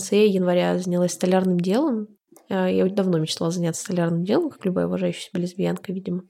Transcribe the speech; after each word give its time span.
конце 0.00 0.26
января 0.26 0.78
занялась 0.78 1.12
столярным 1.12 1.60
делом. 1.60 2.08
А, 2.48 2.68
я 2.68 2.86
давно 2.86 3.18
мечтала 3.18 3.50
заняться 3.50 3.82
столярным 3.82 4.24
делом, 4.24 4.48
как 4.48 4.64
любая 4.64 4.86
уважающая 4.86 5.28
себя 5.28 5.42
лесбиянка, 5.42 5.92
видимо. 5.92 6.22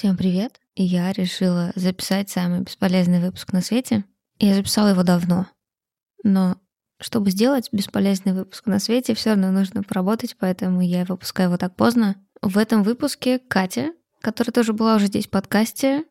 Всем 0.00 0.16
привет! 0.16 0.58
Я 0.76 1.12
решила 1.12 1.72
записать 1.74 2.30
самый 2.30 2.62
бесполезный 2.62 3.20
выпуск 3.20 3.52
на 3.52 3.60
свете. 3.60 4.06
Я 4.38 4.54
записала 4.54 4.88
его 4.88 5.02
давно. 5.02 5.46
Но 6.24 6.56
чтобы 6.98 7.30
сделать 7.30 7.68
бесполезный 7.70 8.32
выпуск 8.32 8.64
на 8.64 8.78
свете, 8.78 9.14
все 9.14 9.32
равно 9.32 9.50
нужно 9.50 9.82
поработать, 9.82 10.36
поэтому 10.40 10.80
я 10.80 11.04
выпускаю 11.04 11.50
его 11.50 11.58
так 11.58 11.76
поздно. 11.76 12.16
В 12.40 12.56
этом 12.56 12.82
выпуске 12.82 13.40
Катя, 13.40 13.92
которая 14.22 14.54
тоже 14.54 14.72
была 14.72 14.96
уже 14.96 15.08
здесь 15.08 15.26
в 15.26 15.30
подкасте, 15.30 16.06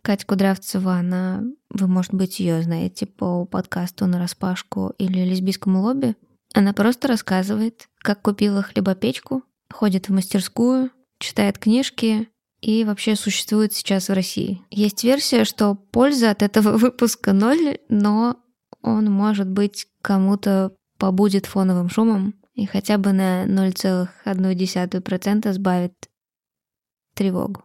Катя 0.00 0.26
Кудрявцева, 0.26 0.94
она, 0.94 1.42
вы, 1.70 1.88
может 1.88 2.14
быть, 2.14 2.38
ее 2.38 2.62
знаете 2.62 3.06
по 3.06 3.46
подкасту 3.46 4.06
на 4.06 4.20
распашку 4.20 4.94
или 4.96 5.24
лесбийскому 5.24 5.80
лобби. 5.80 6.14
Она 6.54 6.72
просто 6.72 7.08
рассказывает, 7.08 7.88
как 7.98 8.22
купила 8.22 8.62
хлебопечку, 8.62 9.42
ходит 9.72 10.08
в 10.08 10.12
мастерскую, 10.12 10.92
читает 11.18 11.58
книжки, 11.58 12.28
и 12.64 12.84
вообще 12.84 13.14
существует 13.14 13.72
сейчас 13.74 14.08
в 14.08 14.14
России. 14.14 14.62
Есть 14.70 15.04
версия, 15.04 15.44
что 15.44 15.74
польза 15.74 16.30
от 16.30 16.42
этого 16.42 16.78
выпуска 16.78 17.34
ноль, 17.34 17.76
но 17.90 18.38
он, 18.80 19.10
может 19.10 19.50
быть, 19.50 19.86
кому-то 20.00 20.74
побудет 20.98 21.44
фоновым 21.44 21.90
шумом 21.90 22.32
и 22.54 22.64
хотя 22.64 22.96
бы 22.96 23.12
на 23.12 23.44
0,1% 23.44 25.52
сбавит 25.52 25.92
тревогу. 27.14 27.64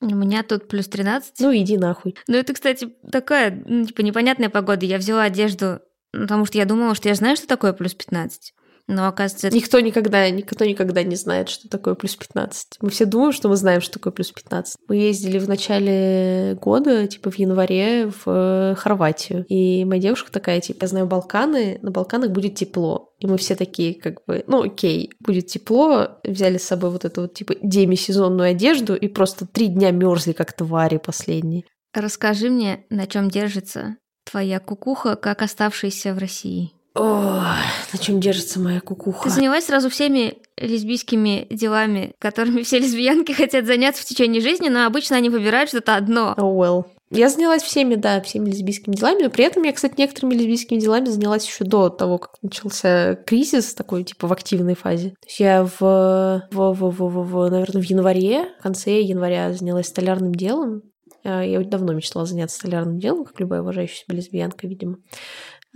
У 0.00 0.14
меня 0.14 0.42
тут 0.42 0.66
плюс 0.68 0.88
13. 0.88 1.34
Ну, 1.40 1.54
иди 1.54 1.76
нахуй. 1.76 2.16
Ну, 2.26 2.36
это, 2.36 2.54
кстати, 2.54 2.88
такая, 3.10 3.62
ну, 3.66 3.84
типа, 3.84 4.00
непонятная 4.00 4.48
погода. 4.48 4.86
Я 4.86 4.96
взяла 4.98 5.24
одежду, 5.24 5.80
потому 6.12 6.44
что 6.44 6.58
я 6.58 6.64
думала, 6.64 6.96
что 6.96 7.08
я 7.08 7.14
знаю, 7.14 7.36
что 7.36 7.46
такое 7.46 7.72
плюс 7.72 7.94
15. 7.94 8.52
Но 8.88 9.06
оказывается... 9.06 9.50
Никто 9.50 9.80
никогда, 9.80 10.28
никто 10.30 10.64
никогда 10.64 11.02
не 11.02 11.14
знает, 11.14 11.50
что 11.50 11.68
такое 11.68 11.94
плюс 11.94 12.16
15. 12.16 12.78
Мы 12.80 12.88
все 12.88 13.04
думаем, 13.04 13.32
что 13.32 13.50
мы 13.50 13.56
знаем, 13.56 13.82
что 13.82 13.92
такое 13.92 14.14
плюс 14.14 14.32
15. 14.32 14.76
Мы 14.88 14.96
ездили 14.96 15.38
в 15.38 15.46
начале 15.46 16.58
года, 16.60 17.06
типа 17.06 17.30
в 17.30 17.38
январе, 17.38 18.08
в 18.08 18.22
э, 18.26 18.74
Хорватию. 18.76 19.44
И 19.48 19.84
моя 19.84 20.00
девушка 20.00 20.32
такая, 20.32 20.62
типа, 20.62 20.84
я 20.84 20.88
знаю 20.88 21.06
Балканы, 21.06 21.78
на 21.82 21.90
Балканах 21.90 22.30
будет 22.30 22.54
тепло. 22.54 23.12
И 23.18 23.26
мы 23.26 23.36
все 23.36 23.56
такие, 23.56 23.94
как 23.94 24.24
бы, 24.26 24.42
ну 24.46 24.62
окей, 24.62 25.12
будет 25.20 25.48
тепло. 25.48 26.18
Взяли 26.24 26.56
с 26.56 26.64
собой 26.64 26.90
вот 26.90 27.04
эту 27.04 27.22
вот, 27.22 27.34
типа, 27.34 27.56
демисезонную 27.62 28.50
одежду 28.50 28.94
и 28.94 29.06
просто 29.08 29.46
три 29.46 29.66
дня 29.66 29.90
мерзли, 29.90 30.32
как 30.32 30.54
твари 30.54 30.96
последние. 30.96 31.64
Расскажи 31.92 32.48
мне, 32.48 32.86
на 32.88 33.06
чем 33.06 33.28
держится 33.28 33.96
твоя 34.24 34.60
кукуха, 34.60 35.16
как 35.16 35.42
оставшаяся 35.42 36.14
в 36.14 36.18
России? 36.18 36.72
О, 36.98 37.54
на 37.92 37.98
чем 38.00 38.20
держится 38.20 38.58
моя 38.58 38.80
кукуха? 38.80 39.24
Ты 39.24 39.30
занялась 39.30 39.66
сразу 39.66 39.88
всеми 39.88 40.34
лесбийскими 40.56 41.46
делами, 41.50 42.12
которыми 42.18 42.62
все 42.62 42.78
лесбиянки 42.78 43.32
хотят 43.32 43.66
заняться 43.66 44.02
в 44.02 44.06
течение 44.06 44.42
жизни, 44.42 44.68
но 44.68 44.84
обычно 44.84 45.16
они 45.16 45.30
выбирают 45.30 45.70
что-то 45.70 45.94
одно. 45.94 46.34
Oh 46.36 46.56
well. 46.56 46.84
Я 47.10 47.30
занялась 47.30 47.62
всеми, 47.62 47.94
да, 47.94 48.20
всеми 48.20 48.50
лесбийскими 48.50 48.94
делами, 48.94 49.22
но 49.22 49.30
при 49.30 49.44
этом 49.44 49.62
я, 49.62 49.72
кстати, 49.72 49.94
некоторыми 49.96 50.34
лесбийскими 50.34 50.78
делами 50.78 51.06
занялась 51.06 51.46
еще 51.46 51.64
до 51.64 51.88
того, 51.88 52.18
как 52.18 52.32
начался 52.42 53.14
кризис 53.14 53.72
такой, 53.74 54.04
типа, 54.04 54.26
в 54.26 54.32
активной 54.32 54.74
фазе. 54.74 55.10
То 55.10 55.26
есть 55.26 55.40
я 55.40 55.64
в, 55.64 55.80
в, 55.80 56.48
в, 56.50 56.74
в, 56.74 56.90
в, 56.90 57.30
в 57.30 57.50
наверное, 57.50 57.80
в 57.80 57.84
январе, 57.84 58.48
в 58.58 58.62
конце 58.62 59.00
января 59.00 59.54
занялась 59.54 59.86
столярным 59.86 60.34
делом. 60.34 60.82
А, 61.24 61.42
я 61.42 61.60
давно 61.60 61.94
мечтала 61.94 62.26
заняться 62.26 62.56
столярным 62.56 62.98
делом, 62.98 63.24
как 63.24 63.40
любая 63.40 63.62
уважающая 63.62 64.04
себя 64.04 64.16
лесбиянка, 64.16 64.66
видимо. 64.66 64.98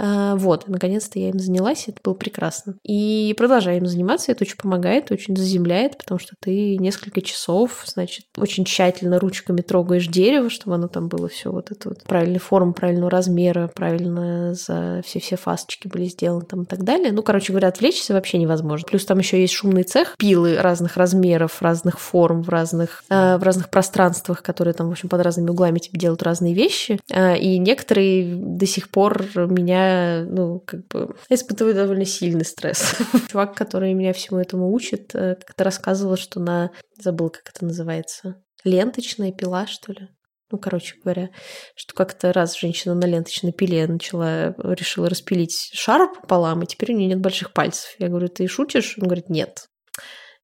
А, 0.03 0.35
вот, 0.35 0.67
наконец-то 0.67 1.19
я 1.21 1.29
им 1.29 1.39
занялась, 1.39 1.85
это 1.87 1.99
было 2.03 2.15
прекрасно. 2.15 2.75
И 2.83 3.35
продолжаю 3.39 3.79
им 3.79 3.87
заниматься, 3.87 4.33
это 4.33 4.43
очень 4.43 4.57
помогает, 4.57 5.13
очень 5.13 5.37
заземляет, 5.37 5.97
потому 5.97 6.19
что 6.19 6.35
ты 6.41 6.77
несколько 6.77 7.23
часов, 7.23 7.85
значит, 7.87 8.27
очень 8.37 8.65
тщательно 8.65 9.21
ручками 9.21 9.61
трогаешь 9.61 10.09
дерево, 10.09 10.51
чтобы 10.51 10.75
оно 10.75 10.89
там 10.89 11.09
было 11.09 11.29
все 11.29 11.53
вот 11.53 11.71
это 11.71 11.91
вот 11.91 12.03
правильной 12.03 12.41
формы, 12.41 12.73
правильного 12.73 13.11
размера, 13.11 13.71
правильно 13.73 14.55
за 14.55 15.03
все-все 15.05 15.37
фасочки 15.37 15.87
были 15.87 16.07
сделаны 16.07 16.45
там 16.47 16.63
и 16.63 16.67
так 16.67 16.83
далее. 16.83 17.13
Ну, 17.13 17.23
короче 17.23 17.53
говоря, 17.53 17.69
отвлечься 17.69 18.13
вообще 18.13 18.39
невозможно. 18.39 18.87
Плюс 18.89 19.05
там 19.05 19.19
еще 19.21 19.41
есть 19.41 19.55
шумный 19.55 19.85
цех, 19.85 20.17
пилы 20.19 20.57
разных 20.57 20.97
размеров, 20.97 21.63
разных 21.63 22.01
форм, 22.01 22.43
в 22.43 22.49
разных, 22.49 23.05
э, 23.09 23.37
в 23.37 23.43
разных 23.45 23.71
пространствах, 23.71 24.43
которые 24.43 24.75
там, 24.75 24.89
в 24.89 24.91
общем, 24.91 25.09
под 25.09 25.21
разными 25.23 25.51
углами 25.51 25.79
тебе 25.79 26.01
делают 26.01 26.25
разные 26.25 26.55
вещи. 26.55 26.99
Э, 27.09 27.39
и 27.39 27.59
некоторые 27.59 28.35
до 28.35 28.67
сих 28.67 28.91
пор 28.91 29.23
меня 29.37 29.92
ну, 30.29 30.61
как 30.61 30.87
бы, 30.89 31.15
испытываю 31.29 31.75
довольно 31.75 32.05
сильный 32.05 32.45
стресс. 32.45 32.97
Чувак, 33.31 33.55
который 33.55 33.95
меня 33.95 34.13
всему 34.13 34.41
этому 34.41 34.73
учит, 34.73 35.15
э, 35.15 35.37
как-то 35.37 35.65
рассказывал, 35.65 36.17
что 36.17 36.41
на... 36.41 36.71
Забыл, 36.99 37.31
как 37.31 37.51
это 37.55 37.65
называется. 37.65 38.43
Ленточная 38.65 39.33
пила, 39.33 39.67
что 39.67 39.93
ли? 39.93 40.09
Ну, 40.51 40.59
короче 40.59 40.97
говоря, 41.03 41.31
что 41.75 41.95
как-то 41.95 42.33
раз 42.33 42.59
женщина 42.59 42.95
на 42.95 43.07
ленточной 43.07 43.53
пиле 43.53 43.87
начала, 43.87 44.55
решила 44.59 45.09
распилить 45.09 45.71
шар 45.73 46.13
пополам, 46.13 46.63
и 46.63 46.67
теперь 46.67 46.93
у 46.93 46.97
нее 46.97 47.09
нет 47.09 47.21
больших 47.21 47.55
пальцев. 47.55 47.95
Я 47.99 48.09
говорю, 48.09 48.29
ты 48.29 48.47
шутишь? 48.47 48.97
Он 48.99 49.05
говорит, 49.05 49.31
нет. 49.31 49.67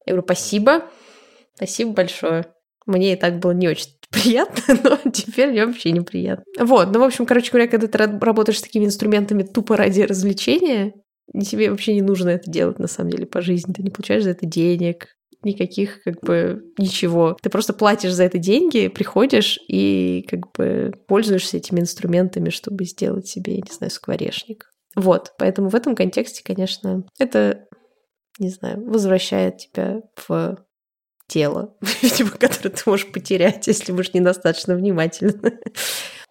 Я 0.06 0.14
говорю, 0.14 0.24
спасибо, 0.24 0.88
спасибо 1.56 1.92
большое. 1.92 2.46
Мне 2.88 3.12
и 3.12 3.16
так 3.16 3.38
было 3.38 3.52
не 3.52 3.68
очень 3.68 3.90
приятно, 4.10 4.78
но 4.82 5.10
теперь 5.12 5.50
мне 5.50 5.66
вообще 5.66 5.92
неприятно. 5.92 6.44
Вот, 6.58 6.90
ну, 6.90 7.00
в 7.00 7.04
общем, 7.04 7.26
короче 7.26 7.50
говоря, 7.52 7.68
когда 7.68 7.86
ты 7.86 7.98
работаешь 7.98 8.58
с 8.58 8.62
такими 8.62 8.86
инструментами 8.86 9.42
тупо 9.42 9.76
ради 9.76 10.00
развлечения, 10.00 10.94
тебе 11.44 11.70
вообще 11.70 11.94
не 11.94 12.02
нужно 12.02 12.30
это 12.30 12.50
делать, 12.50 12.78
на 12.78 12.88
самом 12.88 13.10
деле, 13.10 13.26
по 13.26 13.42
жизни. 13.42 13.74
Ты 13.74 13.82
не 13.82 13.90
получаешь 13.90 14.24
за 14.24 14.30
это 14.30 14.46
денег, 14.46 15.08
никаких, 15.42 16.02
как 16.02 16.20
бы, 16.22 16.64
ничего. 16.78 17.36
Ты 17.42 17.50
просто 17.50 17.74
платишь 17.74 18.14
за 18.14 18.24
это 18.24 18.38
деньги, 18.38 18.88
приходишь 18.88 19.58
и, 19.68 20.26
как 20.30 20.50
бы, 20.52 20.94
пользуешься 21.06 21.58
этими 21.58 21.80
инструментами, 21.80 22.48
чтобы 22.48 22.86
сделать 22.86 23.28
себе, 23.28 23.56
не 23.56 23.70
знаю, 23.70 23.90
скворечник. 23.90 24.70
Вот, 24.96 25.34
поэтому 25.38 25.68
в 25.68 25.74
этом 25.74 25.94
контексте, 25.94 26.42
конечно, 26.42 27.04
это, 27.18 27.66
не 28.38 28.48
знаю, 28.48 28.82
возвращает 28.88 29.58
тебя 29.58 30.00
в 30.26 30.56
тело, 31.28 31.74
видимо, 32.02 32.30
которое 32.30 32.70
ты 32.70 32.82
можешь 32.86 33.06
потерять, 33.12 33.68
если 33.68 33.92
будешь 33.92 34.14
недостаточно 34.14 34.74
внимательна. 34.74 35.52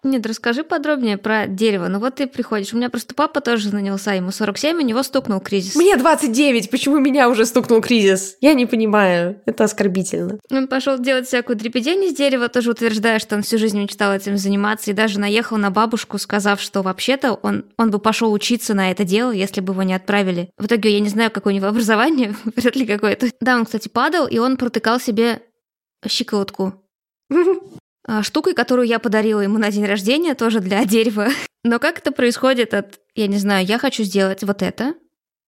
Нет, 0.04 0.26
расскажи 0.26 0.64
подробнее 0.64 1.18
про 1.18 1.48
дерево. 1.48 1.88
Ну 1.88 2.00
вот 2.00 2.16
ты 2.16 2.28
приходишь. 2.28 2.74
У 2.74 2.78
меня 2.78 2.90
просто 2.90 3.16
папа 3.16 3.42
тоже 3.42 3.70
занялся, 3.70 4.14
ему 4.14 4.32
47, 4.32 4.78
у 4.78 4.82
него 4.82 5.02
стукнул 5.04 5.40
кризис. 5.40 5.76
Мне 5.76 5.98
29, 5.98 6.70
почему 6.70 7.00
меня 7.00 7.30
уже 7.30 7.46
стукнул 7.46 7.82
кризис? 7.82 8.38
Я 8.40 8.54
не 8.54 8.66
понимаю, 8.66 9.42
это 9.46 9.64
оскорбительно. 9.64 10.40
Он 10.52 10.68
пошел 10.68 11.00
делать 11.00 11.28
всякую 11.28 11.56
дрепедень 11.56 12.04
из 12.06 12.16
дерева, 12.16 12.48
тоже 12.48 12.72
утверждая, 12.72 13.20
что 13.20 13.36
он 13.36 13.42
всю 13.42 13.58
жизнь 13.58 13.80
мечтал 13.80 14.14
этим 14.14 14.38
заниматься, 14.38 14.92
и 14.92 14.94
даже 14.94 15.20
наехал 15.20 15.58
на 15.58 15.72
бабушку, 15.72 16.18
сказав, 16.20 16.62
что 16.62 16.84
вообще-то 16.84 17.34
он, 17.34 17.66
он 17.78 17.90
бы 17.90 18.00
пошел 18.00 18.32
учиться 18.32 18.76
на 18.76 18.92
это 18.92 19.04
дело, 19.04 19.32
если 19.32 19.62
бы 19.62 19.74
его 19.74 19.84
не 19.84 19.96
отправили. 19.96 20.52
В 20.58 20.68
итоге 20.68 20.92
я 20.92 21.00
не 21.00 21.10
знаю, 21.10 21.32
какое 21.32 21.54
у 21.54 21.58
него 21.58 21.68
образование, 21.70 22.36
вряд 22.56 22.76
ли 22.76 22.86
какое-то. 22.86 23.28
Да, 23.42 23.56
он, 23.56 23.66
кстати, 23.66 23.88
падал, 23.88 24.28
и 24.28 24.38
он 24.38 24.58
протыкал 24.58 25.00
себе 25.00 25.42
щиколотку. 26.08 26.84
А, 28.08 28.24
штукой, 28.24 28.54
которую 28.54 28.88
я 28.88 29.00
подарила 29.00 29.42
ему 29.42 29.58
на 29.58 29.70
день 29.70 29.86
рождения, 29.86 30.34
тоже 30.34 30.62
для 30.62 30.84
дерева. 30.86 31.28
Но 31.64 31.80
как 31.80 32.00
это 32.00 32.12
происходит 32.12 32.74
от, 32.74 33.00
я 33.16 33.28
не 33.28 33.38
знаю, 33.38 33.66
я 33.66 33.78
хочу 33.78 34.04
сделать 34.04 34.44
вот 34.44 34.62
это. 34.62 34.96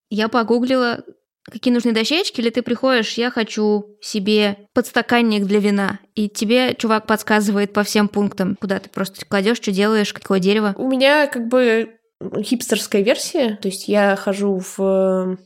Я 0.10 0.28
погуглила, 0.28 1.04
какие 1.50 1.74
нужны 1.74 1.94
дощечки, 1.94 2.42
или 2.42 2.50
ты 2.50 2.62
приходишь, 2.62 3.14
я 3.14 3.32
хочу 3.32 3.98
себе 4.02 4.68
подстаканник 4.74 5.46
для 5.46 5.60
вина, 5.60 6.00
и 6.16 6.28
тебе 6.28 6.74
чувак 6.74 7.06
подсказывает 7.06 7.72
по 7.72 7.84
всем 7.84 8.10
пунктам, 8.10 8.58
куда 8.60 8.80
ты 8.80 8.90
просто 8.90 9.26
кладешь, 9.26 9.58
что 9.58 9.72
делаешь, 9.72 10.14
какое 10.14 10.40
дерево. 10.40 10.74
У 10.78 10.90
меня 10.90 11.28
как 11.28 11.48
бы 11.48 11.96
хипстерская 12.42 13.02
версия, 13.02 13.58
то 13.62 13.70
есть 13.70 13.88
я 13.88 14.16
хожу 14.16 14.62
в 14.78 15.38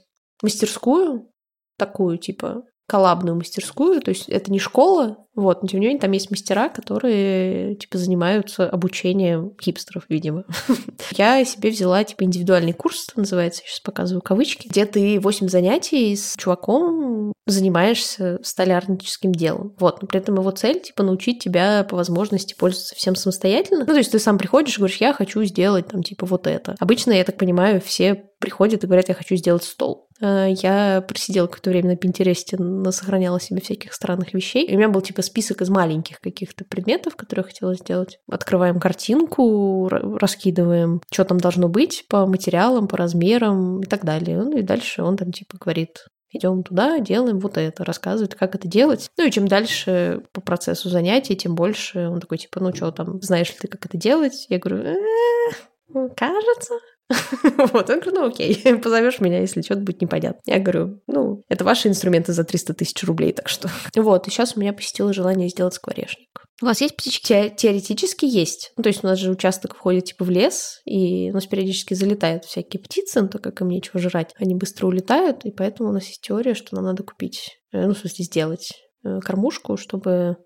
мастерскую, 0.41 1.29
такую, 1.77 2.17
типа, 2.17 2.63
коллабную 2.87 3.35
мастерскую, 3.35 4.01
то 4.01 4.09
есть 4.09 4.29
это 4.29 4.51
не 4.51 4.59
школа, 4.59 5.17
вот, 5.35 5.63
но 5.63 5.67
тем 5.67 5.79
не 5.79 5.87
менее 5.87 6.01
там 6.01 6.11
есть 6.11 6.29
мастера, 6.29 6.69
которые, 6.69 7.75
типа, 7.75 7.97
занимаются 7.97 8.69
обучением 8.69 9.53
хипстеров, 9.59 10.03
видимо. 10.07 10.43
Я 11.17 11.43
себе 11.43 11.71
взяла, 11.71 12.03
типа, 12.03 12.23
индивидуальный 12.23 12.73
курс, 12.73 13.07
называется, 13.15 13.63
сейчас 13.65 13.79
показываю 13.79 14.21
кавычки, 14.21 14.67
где 14.67 14.85
ты 14.85 15.19
8 15.19 15.49
занятий 15.49 16.15
с 16.15 16.35
чуваком 16.37 17.33
занимаешься 17.47 18.39
столярническим 18.43 19.31
делом. 19.31 19.75
Вот, 19.79 20.01
но 20.01 20.07
при 20.07 20.19
этом 20.19 20.35
его 20.35 20.51
цель, 20.51 20.79
типа, 20.79 21.01
научить 21.01 21.43
тебя 21.43 21.83
по 21.83 21.95
возможности 21.95 22.53
пользоваться 22.53 22.95
всем 22.95 23.15
самостоятельно. 23.15 23.85
Ну, 23.87 23.93
то 23.93 23.97
есть 23.97 24.11
ты 24.11 24.19
сам 24.19 24.37
приходишь 24.37 24.75
и 24.75 24.77
говоришь, 24.77 24.97
я 24.97 25.13
хочу 25.13 25.43
сделать, 25.45 25.87
там, 25.87 26.03
типа, 26.03 26.27
вот 26.27 26.45
это. 26.45 26.75
Обычно, 26.79 27.11
я 27.11 27.23
так 27.23 27.37
понимаю, 27.37 27.81
все 27.81 28.23
приходят 28.39 28.83
и 28.83 28.87
говорят, 28.87 29.09
я 29.09 29.15
хочу 29.15 29.35
сделать 29.35 29.63
стол. 29.63 30.09
Э, 30.23 30.47
я 30.49 31.03
просидела 31.05 31.47
какое-то 31.47 31.69
время 31.69 31.89
на 31.89 31.95
Пинтересте, 31.97 32.57
сохраняла 32.91 33.39
себе 33.39 33.61
всяких 33.61 33.93
странных 33.93 34.33
вещей. 34.33 34.65
И 34.65 34.73
у 34.73 34.77
меня 34.77 34.89
был 34.89 35.01
типа 35.01 35.21
список 35.21 35.61
из 35.61 35.69
маленьких 35.69 36.19
каких-то 36.21 36.63
предметов, 36.63 37.15
которые 37.15 37.43
я 37.43 37.47
хотела 37.47 37.75
сделать. 37.75 38.19
Открываем 38.31 38.79
картинку, 38.79 39.89
раскидываем, 39.89 41.01
что 41.11 41.25
там 41.25 41.39
должно 41.39 41.67
быть 41.67 42.05
по 42.07 42.25
материалам, 42.25 42.87
по 42.87 42.97
размерам 42.97 43.81
и 43.81 43.85
так 43.85 44.05
далее. 44.05 44.41
Ну 44.41 44.57
и 44.57 44.61
дальше 44.61 45.03
он 45.03 45.17
там 45.17 45.31
типа 45.33 45.57
говорит, 45.59 46.05
идем 46.31 46.63
туда, 46.63 46.99
делаем 46.99 47.39
вот 47.39 47.57
это, 47.57 47.83
рассказывает, 47.83 48.35
как 48.35 48.55
это 48.55 48.67
делать. 48.67 49.11
Ну 49.17 49.27
и 49.27 49.31
чем 49.31 49.47
дальше 49.47 50.23
по 50.31 50.39
процессу 50.39 50.89
занятий, 50.89 51.35
тем 51.35 51.53
больше 51.53 52.07
он 52.07 52.21
такой, 52.21 52.37
типа, 52.37 52.61
ну 52.61 52.73
что 52.73 52.91
там, 52.91 53.21
знаешь 53.21 53.49
ли 53.49 53.55
ты, 53.59 53.67
как 53.67 53.85
это 53.85 53.97
делать? 53.97 54.45
Я 54.49 54.59
говорю, 54.59 54.83
«Э, 54.83 56.09
кажется, 56.15 56.75
Вот, 57.57 57.89
он 57.89 57.99
говорит, 57.99 58.13
ну 58.13 58.25
окей, 58.27 58.77
позовешь 58.83 59.19
меня, 59.19 59.39
если 59.39 59.61
что-то 59.61 59.81
будет 59.81 60.01
непонятно. 60.01 60.39
Я 60.45 60.59
говорю, 60.59 61.01
ну, 61.07 61.43
это 61.49 61.63
ваши 61.63 61.87
инструменты 61.87 62.33
за 62.33 62.43
300 62.43 62.73
тысяч 62.73 63.03
рублей, 63.03 63.33
так 63.33 63.49
что... 63.49 63.69
Вот, 63.95 64.27
и 64.27 64.31
сейчас 64.31 64.55
у 64.55 64.59
меня 64.59 64.73
посетило 64.73 65.13
желание 65.13 65.49
сделать 65.49 65.73
скворечник. 65.73 66.29
У 66.61 66.65
вас 66.65 66.81
есть 66.81 66.95
птички? 66.95 67.25
Те- 67.27 67.49
теоретически 67.49 68.25
есть. 68.25 68.71
Ну, 68.77 68.83
то 68.83 68.89
есть 68.89 69.03
у 69.03 69.07
нас 69.07 69.19
же 69.19 69.31
участок 69.31 69.75
входит 69.75 70.05
типа 70.05 70.23
в 70.23 70.29
лес, 70.29 70.81
и 70.85 71.29
у 71.31 71.33
нас 71.33 71.45
периодически 71.45 71.93
залетают 71.93 72.45
всякие 72.45 72.81
птицы, 72.81 73.21
но 73.21 73.27
так 73.27 73.43
как 73.43 73.61
им 73.61 73.69
нечего 73.69 73.99
жрать, 73.99 74.33
они 74.37 74.55
быстро 74.55 74.87
улетают, 74.87 75.45
и 75.45 75.51
поэтому 75.51 75.89
у 75.89 75.93
нас 75.93 76.05
есть 76.07 76.21
теория, 76.21 76.53
что 76.53 76.75
нам 76.75 76.85
надо 76.85 77.03
купить, 77.03 77.59
э, 77.71 77.85
ну, 77.85 77.93
в 77.93 77.97
смысле, 77.97 78.25
сделать 78.25 78.71
э, 79.03 79.19
кормушку, 79.19 79.77
чтобы 79.77 80.37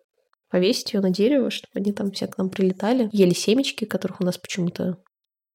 повесить 0.49 0.93
ее 0.93 1.01
на 1.01 1.09
дерево, 1.09 1.49
чтобы 1.51 1.71
они 1.75 1.91
там 1.91 2.11
все 2.11 2.27
к 2.27 2.37
нам 2.37 2.49
прилетали, 2.49 3.09
ели 3.11 3.33
семечки, 3.33 3.85
которых 3.85 4.21
у 4.21 4.23
нас 4.23 4.37
почему-то 4.37 4.97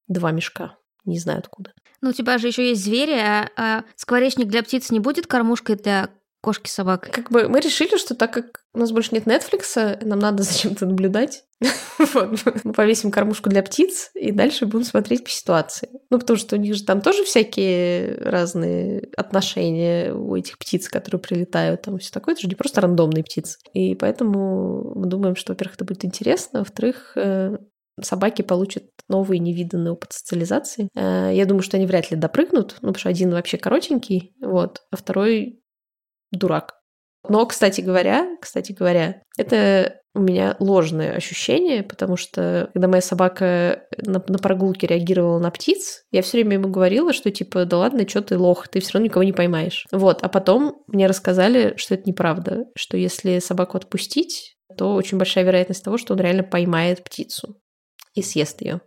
два 0.06 0.32
мешка. 0.32 0.76
Не 1.04 1.18
знаю 1.18 1.38
откуда. 1.38 1.72
Ну, 2.00 2.10
у 2.10 2.12
тебя 2.12 2.38
же 2.38 2.48
еще 2.48 2.68
есть 2.68 2.84
звери, 2.84 3.12
а, 3.12 3.48
а 3.56 3.84
скворечник 3.96 4.48
для 4.48 4.62
птиц 4.62 4.90
не 4.90 5.00
будет 5.00 5.26
кормушкой 5.26 5.76
для 5.76 6.10
кошки 6.42 6.68
собак. 6.68 7.08
Как 7.12 7.30
бы 7.30 7.48
мы 7.48 7.60
решили, 7.60 7.96
что 7.96 8.14
так 8.16 8.34
как 8.34 8.64
у 8.74 8.78
нас 8.78 8.90
больше 8.90 9.14
нет 9.14 9.26
Netflix, 9.26 10.04
нам 10.04 10.18
надо 10.18 10.42
зачем-то 10.42 10.84
наблюдать. 10.86 11.44
вот. 11.98 12.40
Мы 12.64 12.72
повесим 12.72 13.12
кормушку 13.12 13.48
для 13.48 13.62
птиц 13.62 14.10
и 14.14 14.32
дальше 14.32 14.66
будем 14.66 14.84
смотреть 14.84 15.22
по 15.22 15.30
ситуации. 15.30 15.88
Ну, 16.10 16.18
потому 16.18 16.36
что 16.36 16.56
у 16.56 16.58
них 16.58 16.74
же 16.74 16.82
там 16.84 17.00
тоже 17.00 17.22
всякие 17.22 18.16
разные 18.16 19.08
отношения 19.16 20.12
у 20.12 20.34
этих 20.34 20.58
птиц, 20.58 20.88
которые 20.88 21.20
прилетают, 21.20 21.82
там 21.82 21.98
все 21.98 22.10
такое. 22.10 22.34
Это 22.34 22.42
же 22.42 22.48
не 22.48 22.56
просто 22.56 22.80
рандомные 22.80 23.22
птицы. 23.22 23.58
И 23.72 23.94
поэтому 23.94 24.92
мы 24.96 25.06
думаем, 25.06 25.36
что, 25.36 25.52
во-первых, 25.52 25.76
это 25.76 25.84
будет 25.84 26.04
интересно, 26.04 26.60
а 26.60 26.62
во-вторых, 26.62 27.12
э, 27.14 27.58
собаки 28.00 28.42
получат 28.42 28.84
новый 29.08 29.38
невиданный 29.38 29.90
опыт 29.90 30.12
социализации. 30.12 30.88
Э, 30.94 31.30
я 31.32 31.44
думаю, 31.46 31.62
что 31.62 31.76
они 31.76 31.86
вряд 31.86 32.10
ли 32.10 32.16
допрыгнут, 32.16 32.76
ну, 32.80 32.88
потому 32.88 33.00
что 33.00 33.08
один 33.08 33.30
вообще 33.30 33.58
коротенький, 33.58 34.34
вот, 34.40 34.82
а 34.90 34.96
второй 34.96 35.60
дурак. 36.30 36.74
Но, 37.28 37.46
кстати 37.46 37.80
говоря, 37.80 38.36
кстати 38.40 38.72
говоря, 38.72 39.22
это 39.36 40.00
у 40.14 40.20
меня 40.20 40.56
ложное 40.58 41.14
ощущение, 41.14 41.82
потому 41.82 42.16
что 42.16 42.68
когда 42.74 42.88
моя 42.88 43.00
собака 43.00 43.84
на, 43.96 44.22
на 44.26 44.38
прогулке 44.38 44.86
реагировала 44.86 45.38
на 45.38 45.50
птиц, 45.50 46.02
я 46.10 46.22
все 46.22 46.38
время 46.38 46.54
ему 46.54 46.68
говорила, 46.68 47.12
что 47.12 47.30
типа, 47.30 47.64
да 47.64 47.78
ладно, 47.78 48.06
что 48.08 48.22
ты 48.22 48.36
лох, 48.36 48.68
ты 48.68 48.80
все 48.80 48.94
равно 48.94 49.06
никого 49.06 49.22
не 49.22 49.32
поймаешь. 49.32 49.86
Вот, 49.92 50.22
а 50.22 50.28
потом 50.28 50.82
мне 50.88 51.06
рассказали, 51.06 51.74
что 51.76 51.94
это 51.94 52.08
неправда, 52.08 52.66
что 52.76 52.96
если 52.96 53.38
собаку 53.38 53.76
отпустить, 53.76 54.56
то 54.76 54.94
очень 54.94 55.18
большая 55.18 55.44
вероятность 55.44 55.84
того, 55.84 55.98
что 55.98 56.14
он 56.14 56.20
реально 56.20 56.42
поймает 56.42 57.04
птицу 57.04 57.56
и 58.14 58.22
съест 58.22 58.60
ее. 58.62 58.80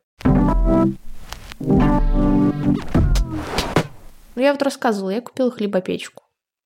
Ну, 4.35 4.41
я 4.41 4.51
вот 4.51 4.61
рассказывала, 4.61 5.11
я 5.11 5.21
купила 5.21 5.49
хлебопечку. 5.51 6.23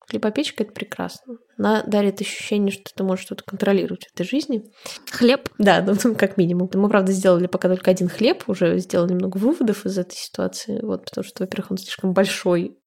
Хлебопечка– 0.10 0.64
это 0.66 0.74
прекрасно. 0.74 1.36
Она 1.58 1.84
дарит 1.84 2.20
ощущение, 2.20 2.72
что 2.72 2.92
ты 2.96 3.04
можешь 3.04 3.26
что-то 3.26 3.44
контролировать 3.44 4.08
в 4.08 4.14
этой 4.14 4.26
жизни. 4.26 4.64
Хлеб? 5.12 5.50
Да, 5.60 5.84
ну, 5.84 6.16
как 6.18 6.38
минимум. 6.38 6.70
Мы, 6.74 6.90
правда, 6.90 7.12
сделали 7.12 7.46
пока 7.46 7.70
только 7.70 7.92
один 7.92 8.10
хлеб, 8.10 8.44
уже 8.48 8.80
сделали 8.80 9.14
много 9.14 9.38
выводов 9.38 9.86
из 9.86 9.98
этой 10.00 10.16
ситуации, 10.16 10.80
вот, 10.82 11.06
потому 11.06 11.24
что, 11.24 11.44
во-первых, 11.44 11.72
он 11.72 11.78
слишком 11.78 12.14
большой, 12.14 12.80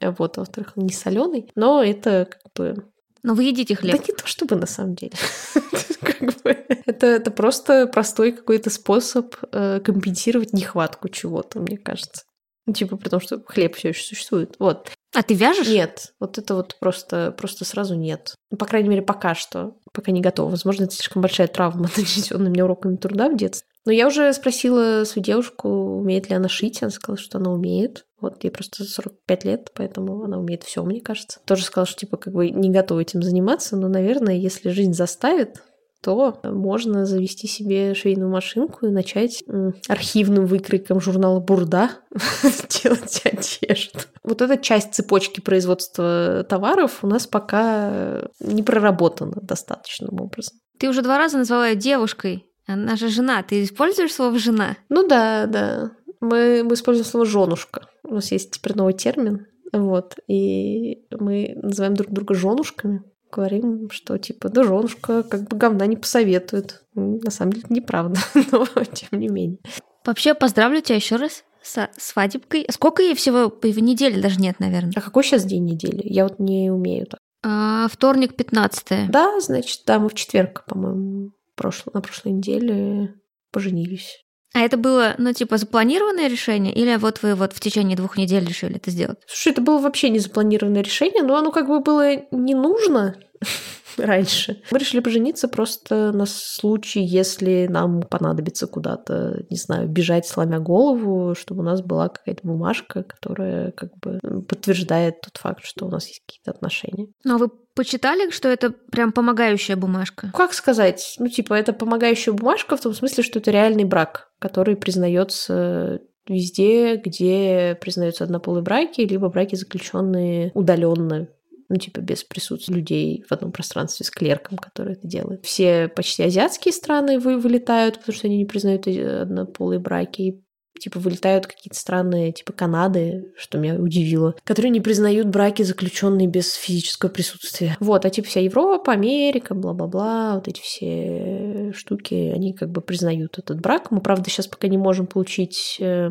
а 0.00 0.12
вот, 0.12 0.38
а 0.38 0.40
во-вторых, 0.40 0.72
он 0.76 0.84
не 0.84 0.94
соленый, 0.94 1.50
но 1.54 1.82
это 1.82 2.26
как 2.30 2.52
бы 2.54 2.90
но 3.22 3.34
вы 3.34 3.44
едите 3.44 3.74
хлеб. 3.74 3.96
Да 3.96 4.02
не 4.06 4.14
то 4.14 4.26
чтобы 4.26 4.56
на 4.56 4.66
самом 4.66 4.94
деле. 4.94 5.12
это, 6.86 7.06
это 7.06 7.30
просто 7.30 7.86
простой 7.86 8.32
какой-то 8.32 8.70
способ 8.70 9.34
э, 9.52 9.80
компенсировать 9.80 10.52
нехватку 10.52 11.08
чего-то, 11.08 11.60
мне 11.60 11.76
кажется. 11.76 12.24
Ну, 12.66 12.74
типа, 12.74 12.96
потому 12.96 13.20
что 13.20 13.42
хлеб 13.44 13.74
все 13.74 13.88
еще 13.88 14.02
существует. 14.02 14.54
Вот. 14.58 14.90
А 15.14 15.22
ты 15.22 15.34
вяжешь? 15.34 15.68
Нет. 15.68 16.12
Вот 16.20 16.38
это 16.38 16.54
вот 16.54 16.76
просто, 16.78 17.34
просто 17.36 17.64
сразу 17.64 17.96
нет. 17.96 18.34
Ну, 18.50 18.56
по 18.56 18.66
крайней 18.66 18.88
мере, 18.88 19.02
пока 19.02 19.34
что. 19.34 19.76
Пока 19.92 20.12
не 20.12 20.20
готова. 20.20 20.50
Возможно, 20.50 20.84
это 20.84 20.94
слишком 20.94 21.22
большая 21.22 21.48
травма, 21.48 21.90
нанесенная 21.96 22.50
мне 22.50 22.62
уроками 22.62 22.96
труда 22.96 23.28
в 23.28 23.36
детстве. 23.36 23.66
Но 23.86 23.92
я 23.92 24.06
уже 24.06 24.32
спросила 24.32 25.04
свою 25.04 25.24
девушку, 25.24 25.68
умеет 25.68 26.28
ли 26.28 26.36
она 26.36 26.48
шить. 26.48 26.82
Она 26.82 26.90
сказала, 26.90 27.18
что 27.18 27.38
она 27.38 27.50
умеет. 27.50 28.04
Вот 28.20 28.42
ей 28.44 28.50
просто 28.50 28.84
45 28.84 29.44
лет, 29.44 29.72
поэтому 29.74 30.22
она 30.24 30.38
умеет 30.38 30.62
все, 30.62 30.84
мне 30.84 31.00
кажется. 31.00 31.40
Тоже 31.44 31.64
сказала, 31.64 31.86
что 31.86 32.00
типа 32.00 32.16
как 32.16 32.32
бы 32.32 32.50
не 32.50 32.70
готова 32.70 33.00
этим 33.00 33.22
заниматься, 33.22 33.76
но, 33.76 33.88
наверное, 33.88 34.34
если 34.34 34.70
жизнь 34.70 34.92
заставит, 34.92 35.62
то 36.02 36.40
можно 36.44 37.04
завести 37.04 37.46
себе 37.46 37.94
швейную 37.94 38.30
машинку 38.30 38.86
и 38.86 38.90
начать 38.90 39.44
архивным 39.86 40.46
выкройком 40.46 41.00
журнала 41.00 41.40
«Бурда» 41.40 41.90
делать 42.82 43.22
одежду. 43.24 44.00
Вот 44.22 44.40
эта 44.40 44.56
часть 44.56 44.94
цепочки 44.94 45.40
производства 45.40 46.44
товаров 46.48 47.00
у 47.02 47.06
нас 47.06 47.26
пока 47.26 48.22
не 48.40 48.62
проработана 48.62 49.36
достаточным 49.42 50.20
образом. 50.20 50.56
Ты 50.78 50.88
уже 50.88 51.02
два 51.02 51.18
раза 51.18 51.36
назвала 51.36 51.68
ее 51.68 51.76
девушкой. 51.76 52.46
Она 52.66 52.96
же 52.96 53.08
жена. 53.08 53.42
Ты 53.42 53.64
используешь 53.64 54.14
слово 54.14 54.38
«жена»? 54.38 54.76
Ну 54.88 55.06
да, 55.06 55.46
да. 55.46 55.90
Мы, 56.20 56.62
мы 56.64 56.74
используем 56.74 57.06
слово 57.06 57.26
«женушка». 57.26 57.88
У 58.04 58.14
нас 58.14 58.30
есть 58.32 58.52
теперь 58.52 58.76
новый 58.76 58.92
термин. 58.92 59.46
Вот. 59.72 60.16
И 60.26 61.06
мы 61.10 61.54
называем 61.56 61.94
друг 61.94 62.10
друга 62.10 62.34
женушками. 62.34 63.02
Говорим, 63.32 63.90
что 63.90 64.18
типа, 64.18 64.48
да 64.48 64.64
женушка 64.64 65.22
как 65.22 65.48
бы 65.48 65.56
говна 65.56 65.86
не 65.86 65.96
посоветует. 65.96 66.82
На 66.94 67.30
самом 67.30 67.52
деле 67.52 67.66
неправда, 67.68 68.20
но 68.52 68.66
тем 68.92 69.20
не 69.20 69.28
менее. 69.28 69.58
Вообще, 70.04 70.34
поздравлю 70.34 70.80
тебя 70.80 70.96
еще 70.96 71.16
раз 71.16 71.44
с 71.62 71.88
свадебкой. 71.96 72.66
Сколько 72.70 73.02
ей 73.02 73.14
всего 73.14 73.48
в 73.48 73.78
неделе 73.78 74.20
даже 74.20 74.40
нет, 74.40 74.58
наверное? 74.58 74.92
А 74.96 75.00
какой 75.00 75.22
сейчас 75.22 75.44
день 75.44 75.64
недели? 75.64 76.02
Я 76.04 76.24
вот 76.24 76.38
не 76.38 76.70
умею 76.70 77.06
так. 77.06 77.20
А, 77.42 77.88
вторник, 77.88 78.34
15 78.36 79.10
Да, 79.10 79.40
значит, 79.40 79.82
да, 79.86 79.98
мы 79.98 80.08
в 80.08 80.14
четверг, 80.14 80.64
по-моему, 80.66 81.32
прошло, 81.54 81.90
на 81.94 82.00
прошлой 82.00 82.32
неделе 82.32 83.14
поженились. 83.50 84.24
А 84.52 84.60
это 84.60 84.76
было, 84.76 85.14
ну, 85.18 85.32
типа, 85.32 85.58
запланированное 85.58 86.28
решение, 86.28 86.72
или 86.72 86.96
вот 86.96 87.22
вы 87.22 87.34
вот 87.34 87.52
в 87.52 87.60
течение 87.60 87.96
двух 87.96 88.16
недель 88.16 88.44
решили 88.44 88.76
это 88.76 88.90
сделать? 88.90 89.18
Слушай, 89.26 89.52
это 89.52 89.62
было 89.62 89.78
вообще 89.78 90.08
не 90.10 90.18
запланированное 90.18 90.82
решение, 90.82 91.22
но 91.22 91.36
оно 91.36 91.52
как 91.52 91.68
бы 91.68 91.80
было 91.80 92.16
не 92.32 92.54
нужно 92.54 93.14
раньше. 93.96 94.60
Мы 94.72 94.78
решили 94.78 95.00
пожениться 95.00 95.46
просто 95.46 96.10
на 96.12 96.26
случай, 96.26 97.00
если 97.00 97.68
нам 97.70 98.02
понадобится 98.02 98.66
куда-то, 98.66 99.44
не 99.50 99.56
знаю, 99.56 99.88
бежать, 99.88 100.26
сломя 100.26 100.58
голову, 100.58 101.34
чтобы 101.36 101.60
у 101.60 101.64
нас 101.64 101.80
была 101.80 102.08
какая-то 102.08 102.40
бумажка, 102.46 103.04
которая 103.04 103.70
как 103.72 103.96
бы 103.98 104.18
подтверждает 104.48 105.20
тот 105.20 105.36
факт, 105.36 105.64
что 105.64 105.86
у 105.86 105.90
нас 105.90 106.06
есть 106.08 106.22
какие-то 106.26 106.50
отношения. 106.50 107.06
Ну, 107.22 107.36
а 107.36 107.38
вы 107.38 107.50
почитали, 107.80 108.28
что 108.28 108.50
это 108.50 108.68
прям 108.68 109.10
помогающая 109.10 109.74
бумажка? 109.74 110.30
Как 110.34 110.52
сказать? 110.52 111.14
Ну, 111.18 111.28
типа, 111.28 111.54
это 111.54 111.72
помогающая 111.72 112.34
бумажка 112.34 112.76
в 112.76 112.80
том 112.82 112.92
смысле, 112.92 113.24
что 113.24 113.38
это 113.38 113.50
реальный 113.50 113.84
брак, 113.84 114.30
который 114.38 114.76
признается 114.76 116.02
везде, 116.28 116.96
где 116.96 117.78
признаются 117.80 118.24
однополые 118.24 118.62
браки, 118.62 119.00
либо 119.00 119.30
браки, 119.30 119.54
заключенные 119.54 120.52
удаленно 120.52 121.28
ну, 121.70 121.76
типа, 121.76 122.00
без 122.00 122.22
присутствия 122.24 122.74
людей 122.74 123.24
в 123.26 123.32
одном 123.32 123.52
пространстве 123.52 124.04
с 124.04 124.10
клерком, 124.10 124.58
который 124.58 124.94
это 124.94 125.06
делает. 125.06 125.46
Все 125.46 125.88
почти 125.88 126.24
азиатские 126.24 126.74
страны 126.74 127.18
вы 127.18 127.38
вылетают, 127.38 127.98
потому 127.98 128.14
что 128.14 128.26
они 128.26 128.38
не 128.38 128.44
признают 128.44 128.88
однополые 128.88 129.78
браки. 129.78 130.42
Типа 130.80 130.98
вылетают 130.98 131.46
какие-то 131.46 131.78
страны, 131.78 132.32
типа 132.32 132.52
Канады, 132.52 133.32
что 133.36 133.58
меня 133.58 133.74
удивило, 133.74 134.34
которые 134.44 134.70
не 134.70 134.80
признают 134.80 135.28
браки, 135.28 135.62
заключенные 135.62 136.26
без 136.26 136.54
физического 136.54 137.10
присутствия. 137.10 137.76
Вот, 137.80 138.04
а 138.04 138.10
типа 138.10 138.28
вся 138.28 138.40
Европа, 138.40 138.92
Америка, 138.92 139.54
бла-бла-бла, 139.54 140.34
вот 140.36 140.48
эти 140.48 140.60
все 140.60 141.72
штуки, 141.74 142.32
они 142.34 142.52
как 142.52 142.70
бы 142.70 142.80
признают 142.80 143.38
этот 143.38 143.60
брак. 143.60 143.90
Мы, 143.90 144.00
правда, 144.00 144.30
сейчас 144.30 144.46
пока 144.46 144.68
не 144.68 144.78
можем 144.78 145.06
получить 145.06 145.76
э, 145.80 146.10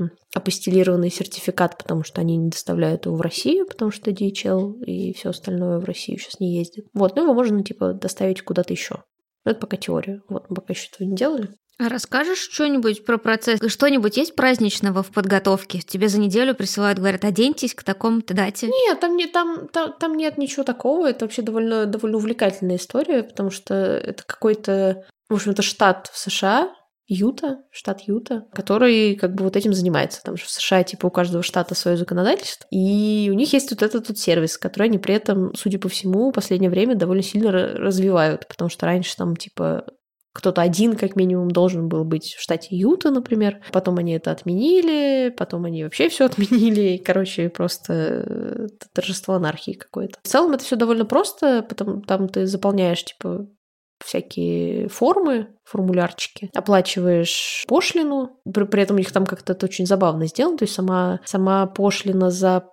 сертификат, 1.10 1.78
потому 1.78 2.04
что 2.04 2.22
они 2.22 2.38
не 2.38 2.50
доставляют 2.50 3.06
его 3.06 3.16
в 3.16 3.22
Россию, 3.22 3.68
потому 3.68 3.92
что 3.92 4.12
DHL 4.12 4.84
и 4.84 5.14
все 5.14 5.30
остальное 5.30 5.80
в 5.80 5.86
Россию 5.86 6.20
сейчас 6.20 6.40
не 6.40 6.58
ездит. 6.58 6.86
Вот, 6.94 7.16
ну 7.16 7.24
его 7.24 7.34
можно 7.34 7.64
типа 7.64 7.94
доставить 7.94 8.42
куда-то 8.42 8.74
еще. 8.74 9.04
Это 9.46 9.60
пока 9.60 9.78
теория. 9.78 10.22
Вот, 10.30 10.50
мы 10.50 10.56
пока 10.56 10.74
еще 10.74 10.90
этого 10.94 11.08
не 11.08 11.16
делали. 11.16 11.50
А 11.80 11.88
расскажешь 11.88 12.40
что-нибудь 12.40 13.06
про 13.06 13.18
процесс? 13.18 13.62
Что-нибудь 13.66 14.18
есть 14.18 14.36
праздничного 14.36 15.02
в 15.02 15.12
подготовке? 15.12 15.80
Тебе 15.80 16.10
за 16.10 16.20
неделю 16.20 16.54
присылают, 16.54 17.00
говорят, 17.00 17.24
оденьтесь 17.24 17.74
к 17.74 17.84
такому-то 17.84 18.34
дате? 18.34 18.68
Нет, 18.68 19.00
там, 19.00 19.16
не, 19.16 19.28
там, 19.28 19.70
там, 19.70 19.94
там 19.98 20.16
нет 20.16 20.38
ничего 20.38 20.64
такого. 20.64 21.10
Это 21.10 21.24
вообще 21.24 21.42
довольно, 21.42 21.86
довольно 21.86 22.18
увлекательная 22.18 22.76
история, 22.76 23.24
потому 23.24 23.50
что 23.50 23.74
это 23.76 24.24
какой-то, 24.26 25.06
в 25.30 25.36
общем, 25.36 25.52
это 25.52 25.62
штат 25.62 26.10
в 26.12 26.20
США, 26.20 26.70
Юта, 27.10 27.64
штат 27.72 28.02
Юта, 28.02 28.46
который 28.54 29.16
как 29.16 29.34
бы 29.34 29.44
вот 29.44 29.56
этим 29.56 29.74
занимается. 29.74 30.22
Там 30.24 30.38
же 30.38 30.46
в 30.46 30.50
США 30.50 30.84
типа 30.84 31.08
у 31.08 31.10
каждого 31.10 31.42
штата 31.42 31.74
свое 31.74 31.98
законодательство. 31.98 32.68
И 32.70 33.30
у 33.32 33.34
них 33.34 33.52
есть 33.52 33.72
вот 33.72 33.82
этот 33.82 34.10
вот 34.10 34.18
сервис, 34.20 34.60
который 34.60 34.86
они 34.86 35.00
при 35.00 35.16
этом, 35.16 35.54
судя 35.56 35.80
по 35.80 35.90
всему, 35.90 36.30
в 36.30 36.34
последнее 36.34 36.70
время 36.70 36.96
довольно 36.96 37.24
сильно 37.24 37.52
развивают, 37.52 38.48
потому 38.48 38.70
что 38.70 38.86
раньше 38.86 39.16
там 39.18 39.36
типа 39.36 39.86
кто-то 40.34 40.62
один, 40.62 40.96
как 40.96 41.16
минимум, 41.16 41.50
должен 41.50 41.90
был 41.90 42.06
быть 42.06 42.36
в 42.36 42.42
штате 42.42 42.76
Юта, 42.76 43.10
например. 43.10 43.62
Потом 43.72 43.98
они 43.98 44.14
это 44.14 44.32
отменили, 44.32 45.34
потом 45.36 45.66
они 45.66 45.84
вообще 45.84 46.10
все 46.10 46.26
отменили. 46.28 47.02
Короче, 47.04 47.50
просто 47.50 47.94
э, 47.94 48.68
торжество 48.94 49.34
анархии 49.34 49.74
какое-то. 49.74 50.20
В 50.24 50.28
целом 50.28 50.54
это 50.54 50.64
все 50.64 50.76
довольно 50.76 51.06
просто, 51.06 51.66
потому 51.68 52.02
там 52.02 52.30
ты 52.30 52.46
заполняешь, 52.46 53.04
типа, 53.04 53.48
всякие 54.04 54.88
формы, 54.90 55.48
формулярчики, 55.64 56.50
оплачиваешь 56.54 57.66
пошлину, 57.68 58.40
при, 58.52 58.64
при 58.64 58.84
этом 58.84 58.98
них 58.98 59.12
там 59.12 59.26
как-то 59.26 59.54
это 59.54 59.66
очень 59.66 59.86
забавно 59.86 60.28
сделано, 60.28 60.58
то 60.58 60.64
есть 60.64 60.74
сама, 60.74 61.20
сама 61.26 61.66
пошлина 61.68 62.30
за 62.30 62.66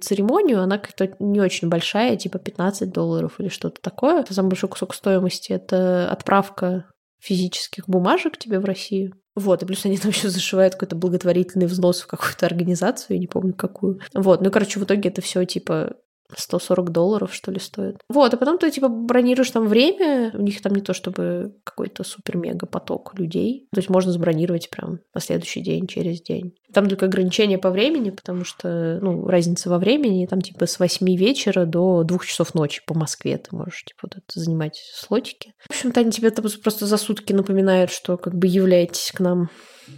церемонию, 0.00 0.62
она 0.62 0.78
как-то 0.78 1.16
не 1.18 1.40
очень 1.40 1.68
большая, 1.68 2.16
типа 2.16 2.38
15 2.38 2.92
долларов 2.92 3.40
или 3.40 3.48
что-то 3.48 3.80
такое. 3.80 4.24
Самый 4.30 4.50
большой 4.50 4.70
кусок 4.70 4.94
стоимости— 4.94 5.52
это 5.54 6.08
отправка 6.10 6.84
физических 7.20 7.88
бумажек 7.88 8.38
тебе 8.38 8.60
в 8.60 8.64
Россию. 8.64 9.14
Вот, 9.34 9.62
и 9.62 9.66
плюс 9.66 9.84
они 9.84 9.98
там 9.98 10.10
еще 10.12 10.28
зашивают 10.28 10.74
какой-то 10.74 10.96
благотворительный 10.96 11.66
взнос 11.66 12.00
в 12.00 12.06
какую-то 12.06 12.46
организацию, 12.46 13.16
я 13.16 13.20
не 13.20 13.26
помню 13.26 13.54
какую. 13.54 14.00
Вот, 14.14 14.40
ну, 14.40 14.50
короче, 14.50 14.80
в 14.80 14.84
итоге 14.84 15.08
это 15.08 15.22
все 15.22 15.44
типа 15.44 15.96
140 16.36 16.90
долларов, 16.90 17.34
что 17.34 17.50
ли, 17.50 17.58
стоит. 17.58 17.96
Вот, 18.08 18.34
а 18.34 18.36
потом 18.36 18.58
ты, 18.58 18.70
типа, 18.70 18.88
бронируешь 18.88 19.50
там 19.50 19.66
время, 19.66 20.30
у 20.34 20.42
них 20.42 20.60
там 20.60 20.74
не 20.74 20.82
то 20.82 20.92
чтобы 20.92 21.54
какой-то 21.64 22.04
супер-мега 22.04 22.66
поток 22.66 23.18
людей, 23.18 23.66
то 23.72 23.78
есть 23.78 23.88
можно 23.88 24.12
забронировать 24.12 24.70
прям 24.70 25.00
на 25.14 25.20
следующий 25.20 25.60
день, 25.60 25.86
через 25.86 26.20
день. 26.20 26.54
Там 26.72 26.88
только 26.88 27.06
ограничение 27.06 27.58
по 27.58 27.70
времени, 27.70 28.10
потому 28.10 28.44
что, 28.44 28.98
ну, 29.00 29.26
разница 29.26 29.70
во 29.70 29.78
времени, 29.78 30.26
там, 30.26 30.40
типа, 30.42 30.66
с 30.66 30.78
8 30.78 31.16
вечера 31.16 31.64
до 31.64 32.04
2 32.04 32.18
часов 32.20 32.54
ночи 32.54 32.82
по 32.86 32.94
Москве 32.94 33.38
ты 33.38 33.54
можешь, 33.56 33.84
типа, 33.84 34.00
вот 34.02 34.16
это 34.16 34.40
занимать 34.40 34.80
слотики. 34.94 35.54
В 35.68 35.70
общем-то, 35.70 36.00
они 36.00 36.10
тебе 36.10 36.30
просто 36.30 36.86
за 36.86 36.96
сутки 36.98 37.32
напоминают, 37.32 37.90
что, 37.90 38.16
как 38.16 38.34
бы, 38.34 38.46
являйтесь 38.46 39.12
к 39.12 39.20
нам, 39.20 39.48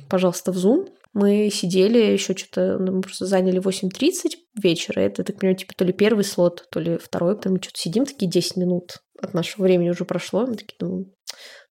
пожалуйста, 0.09 0.53
в 0.53 0.57
Zoom, 0.57 0.87
мы 1.12 1.50
сидели 1.50 1.99
еще 1.99 2.37
что-то, 2.37 2.79
ну, 2.79 2.97
мы 2.97 3.00
просто 3.02 3.26
заняли 3.26 3.61
8.30 3.61 4.37
вечера. 4.62 5.00
Это, 5.00 5.25
так 5.25 5.38
понимаю, 5.38 5.57
типа 5.57 5.75
то 5.75 5.85
ли 5.85 5.93
первый 5.93 6.25
слот, 6.25 6.69
то 6.71 6.81
ли 6.81 6.99
второй. 6.99 7.37
Потом 7.37 7.55
мы 7.55 7.62
что-то 7.62 7.79
сидим, 7.79 8.07
такие 8.07 8.31
10 8.31 8.57
минут 8.57 9.02
от 9.21 9.35
нашего 9.35 9.64
времени 9.64 9.90
уже 9.90 10.05
прошло. 10.05 10.47
Мы 10.47 10.55
такие 10.55 10.76
думаем, 10.79 11.12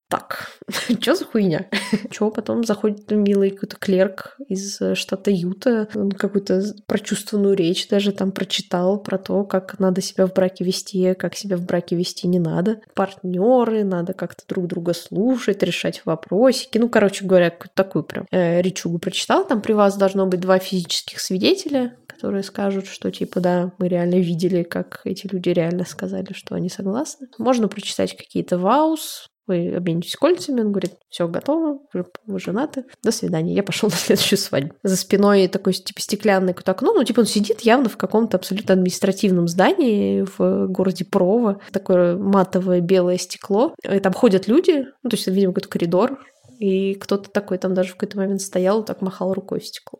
так, 0.09 0.57
что 0.99 1.15
за 1.15 1.23
хуйня? 1.23 1.67
Чего 2.09 2.31
потом 2.31 2.63
заходит 2.63 3.09
милый 3.11 3.51
какой-то 3.51 3.77
клерк 3.77 4.37
из 4.47 4.81
э, 4.81 4.95
штата 4.95 5.29
Юта, 5.29 5.87
он 5.93 6.11
какую-то 6.11 6.63
прочувственную 6.87 7.55
речь 7.55 7.87
даже 7.87 8.11
там 8.11 8.31
прочитал 8.31 8.99
про 8.99 9.19
то, 9.19 9.43
как 9.43 9.77
надо 9.79 10.01
себя 10.01 10.25
в 10.25 10.33
браке 10.33 10.63
вести, 10.63 11.13
как 11.13 11.35
себя 11.35 11.57
в 11.57 11.61
браке 11.61 11.95
вести 11.95 12.27
не 12.27 12.39
надо. 12.39 12.81
Партнеры, 12.95 13.83
надо 13.83 14.13
как-то 14.13 14.43
друг 14.47 14.65
друга 14.65 14.93
слушать, 14.93 15.61
решать 15.61 16.01
вопросики. 16.05 16.79
Ну, 16.79 16.89
короче 16.89 17.23
говоря, 17.23 17.55
такую 17.75 18.03
прям 18.03 18.25
э, 18.31 18.61
речугу 18.63 18.97
прочитал. 18.97 19.45
Там 19.45 19.61
при 19.61 19.73
вас 19.73 19.95
должно 19.95 20.25
быть 20.25 20.39
два 20.39 20.57
физических 20.57 21.19
свидетеля, 21.19 21.95
которые 22.07 22.41
скажут, 22.41 22.87
что 22.87 23.11
типа 23.11 23.39
да, 23.41 23.71
мы 23.77 23.87
реально 23.87 24.15
видели, 24.15 24.63
как 24.63 25.01
эти 25.03 25.27
люди 25.31 25.49
реально 25.49 25.85
сказали, 25.85 26.33
что 26.33 26.55
они 26.55 26.69
согласны. 26.69 27.27
Можно 27.37 27.67
прочитать 27.67 28.17
какие-то 28.17 28.57
ваус, 28.57 29.29
вы 29.49 29.75
обменитесь 29.75 30.15
кольцами, 30.15 30.61
он 30.61 30.71
говорит, 30.71 30.93
все 31.09 31.27
готово, 31.27 31.79
вы, 31.93 32.05
вы 32.25 32.39
женаты, 32.39 32.85
до 33.03 33.11
свидания. 33.11 33.53
Я 33.53 33.63
пошел 33.63 33.89
на 33.91 33.95
следующую 33.95 34.39
свадьбу. 34.39 34.75
За 34.83 34.95
спиной 34.95 35.47
такой 35.47 35.73
типа 35.73 35.99
стеклянный 35.99 36.53
какое-то 36.53 36.71
окно, 36.71 36.93
ну 36.93 37.03
типа 37.03 37.21
он 37.21 37.25
сидит 37.25 37.61
явно 37.61 37.89
в 37.89 37.97
каком-то 37.97 38.37
абсолютно 38.37 38.73
административном 38.73 39.47
здании 39.47 40.25
в 40.37 40.67
городе 40.67 41.03
Прово, 41.03 41.59
такое 41.71 42.15
матовое 42.15 42.79
белое 42.79 43.17
стекло, 43.17 43.73
и 43.83 43.99
там 43.99 44.13
ходят 44.13 44.47
люди, 44.47 44.85
ну 45.03 45.09
то 45.09 45.17
есть, 45.17 45.27
видимо, 45.27 45.53
какой-то 45.53 45.69
коридор, 45.69 46.19
и 46.59 46.93
кто-то 46.95 47.29
такой 47.29 47.57
там 47.57 47.73
даже 47.73 47.89
в 47.89 47.93
какой-то 47.93 48.17
момент 48.17 48.41
стоял, 48.41 48.83
так 48.83 49.01
махал 49.01 49.33
рукой 49.33 49.59
в 49.59 49.65
стекло. 49.65 49.99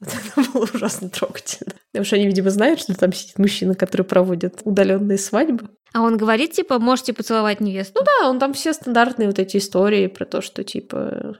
Вот 0.00 0.10
это 0.10 0.50
было 0.52 0.64
ужасно 0.64 1.08
трогательно. 1.08 1.74
Потому 1.92 2.04
что 2.04 2.16
они, 2.16 2.26
видимо, 2.26 2.50
знают, 2.50 2.80
что 2.80 2.94
там 2.94 3.12
сидит 3.12 3.38
мужчина, 3.38 3.74
который 3.74 4.02
проводит 4.02 4.60
удаленные 4.64 5.18
свадьбы. 5.18 5.70
А 5.92 6.02
он 6.02 6.16
говорит, 6.16 6.52
типа, 6.52 6.78
можете 6.78 7.12
поцеловать 7.12 7.60
невесту? 7.60 8.00
Ну 8.00 8.04
да, 8.04 8.28
он 8.28 8.38
там 8.38 8.52
все 8.52 8.72
стандартные 8.72 9.28
вот 9.28 9.38
эти 9.38 9.56
истории 9.56 10.08
про 10.08 10.26
то, 10.26 10.42
что, 10.42 10.62
типа, 10.64 11.38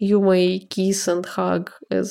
you 0.00 0.20
may 0.20 0.58
kiss 0.68 1.08
and 1.08 1.26
hug 1.36 1.68
as 1.92 2.08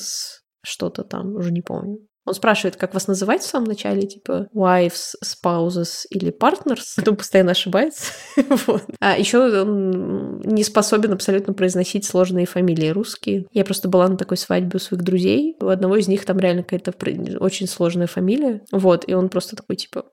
что-то 0.62 1.04
там, 1.04 1.36
уже 1.36 1.50
не 1.50 1.62
помню. 1.62 2.07
Он 2.28 2.34
спрашивает, 2.34 2.76
как 2.76 2.94
вас 2.94 3.08
называть 3.08 3.42
в 3.42 3.46
самом 3.46 3.68
начале, 3.68 4.02
типа 4.02 4.48
wives, 4.54 5.14
spouses 5.24 6.06
или 6.10 6.32
partners. 6.32 6.94
Потом 6.96 7.16
постоянно 7.16 7.52
ошибается. 7.52 8.12
вот. 8.66 8.84
А 9.00 9.18
еще 9.18 9.62
он 9.62 10.40
не 10.40 10.62
способен 10.62 11.12
абсолютно 11.12 11.54
произносить 11.54 12.04
сложные 12.04 12.46
фамилии 12.46 12.88
русские. 12.88 13.46
Я 13.52 13.64
просто 13.64 13.88
была 13.88 14.08
на 14.08 14.16
такой 14.16 14.36
свадьбе 14.36 14.76
у 14.76 14.78
своих 14.78 15.02
друзей. 15.02 15.56
У 15.60 15.68
одного 15.68 15.96
из 15.96 16.08
них 16.08 16.24
там 16.24 16.38
реально 16.38 16.62
какая-то 16.62 16.94
очень 17.40 17.66
сложная 17.66 18.06
фамилия. 18.06 18.62
Вот, 18.72 19.04
и 19.08 19.14
он 19.14 19.28
просто 19.28 19.56
такой, 19.56 19.76
типа, 19.76 20.04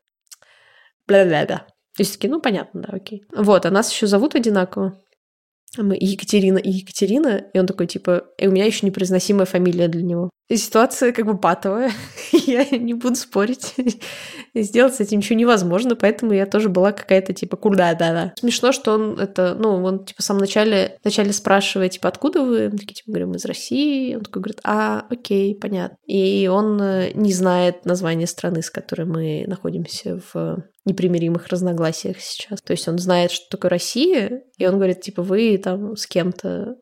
бля-бля-бля. 1.08 1.68
И 1.98 2.04
все 2.04 2.14
таки 2.14 2.28
ну, 2.28 2.42
понятно, 2.42 2.82
да, 2.82 2.90
окей. 2.92 3.24
Вот, 3.36 3.66
а 3.66 3.72
нас 3.72 3.92
еще 3.92 4.08
зовут 4.08 4.36
одинаково. 4.36 5.00
Мы 5.78 5.98
Екатерина 6.00 6.58
и 6.58 6.70
Екатерина, 6.70 7.44
и 7.54 7.60
он 7.60 7.68
такой, 7.68 7.88
типа, 7.88 8.26
и 8.38 8.48
у 8.48 8.52
меня 8.52 8.66
еще 8.66 8.86
непроизносимая 8.86 9.46
фамилия 9.46 9.88
для 9.88 10.04
него. 10.04 10.30
Ситуация 10.54 11.12
как 11.12 11.26
бы 11.26 11.38
патовая, 11.38 11.92
я 12.32 12.66
не 12.78 12.94
буду 12.94 13.16
спорить. 13.16 13.74
Сделать 14.54 14.96
с 14.96 15.00
этим 15.00 15.18
ничего 15.18 15.40
невозможно, 15.40 15.96
поэтому 15.96 16.34
я 16.34 16.46
тоже 16.46 16.70
была 16.70 16.92
какая-то 16.92 17.34
типа 17.34 17.58
куда 17.58 17.94
да 17.96 18.14
да 18.14 18.34
Смешно, 18.40 18.72
что 18.72 18.94
он 18.94 19.20
это, 19.20 19.56
ну, 19.56 19.84
он 19.84 20.06
типа 20.06 20.22
в 20.22 20.26
самом 20.26 20.42
начале, 20.42 21.00
вначале 21.04 21.34
спрашивает, 21.34 21.94
типа, 21.94 22.10
откуда 22.10 22.44
вы? 22.44 22.70
Мы 22.70 22.78
такие, 22.78 22.94
типа, 22.94 23.12
говорим, 23.12 23.34
из 23.34 23.46
России. 23.46 24.16
Он 24.16 24.22
такой 24.22 24.44
говорит, 24.44 24.62
а, 24.64 25.06
окей, 25.10 25.58
понятно. 25.60 25.98
И 26.06 26.48
он 26.48 26.80
э, 26.82 27.12
не 27.16 27.34
знает 27.34 27.86
название 27.86 28.28
страны, 28.28 28.62
с 28.62 28.70
которой 28.70 29.06
мы 29.06 29.46
находимся 29.48 30.22
в 30.32 30.64
непримиримых 30.86 31.48
разногласиях 31.48 32.20
сейчас. 32.20 32.62
То 32.62 32.72
есть 32.72 32.88
он 32.88 33.00
знает, 33.00 33.32
что 33.32 33.46
такое 33.50 33.70
Россия, 33.72 34.44
и 34.58 34.68
он 34.68 34.76
говорит, 34.76 35.02
типа, 35.02 35.24
вы 35.24 35.58
там 35.58 35.96
с 35.96 36.06
кем-то 36.06 36.76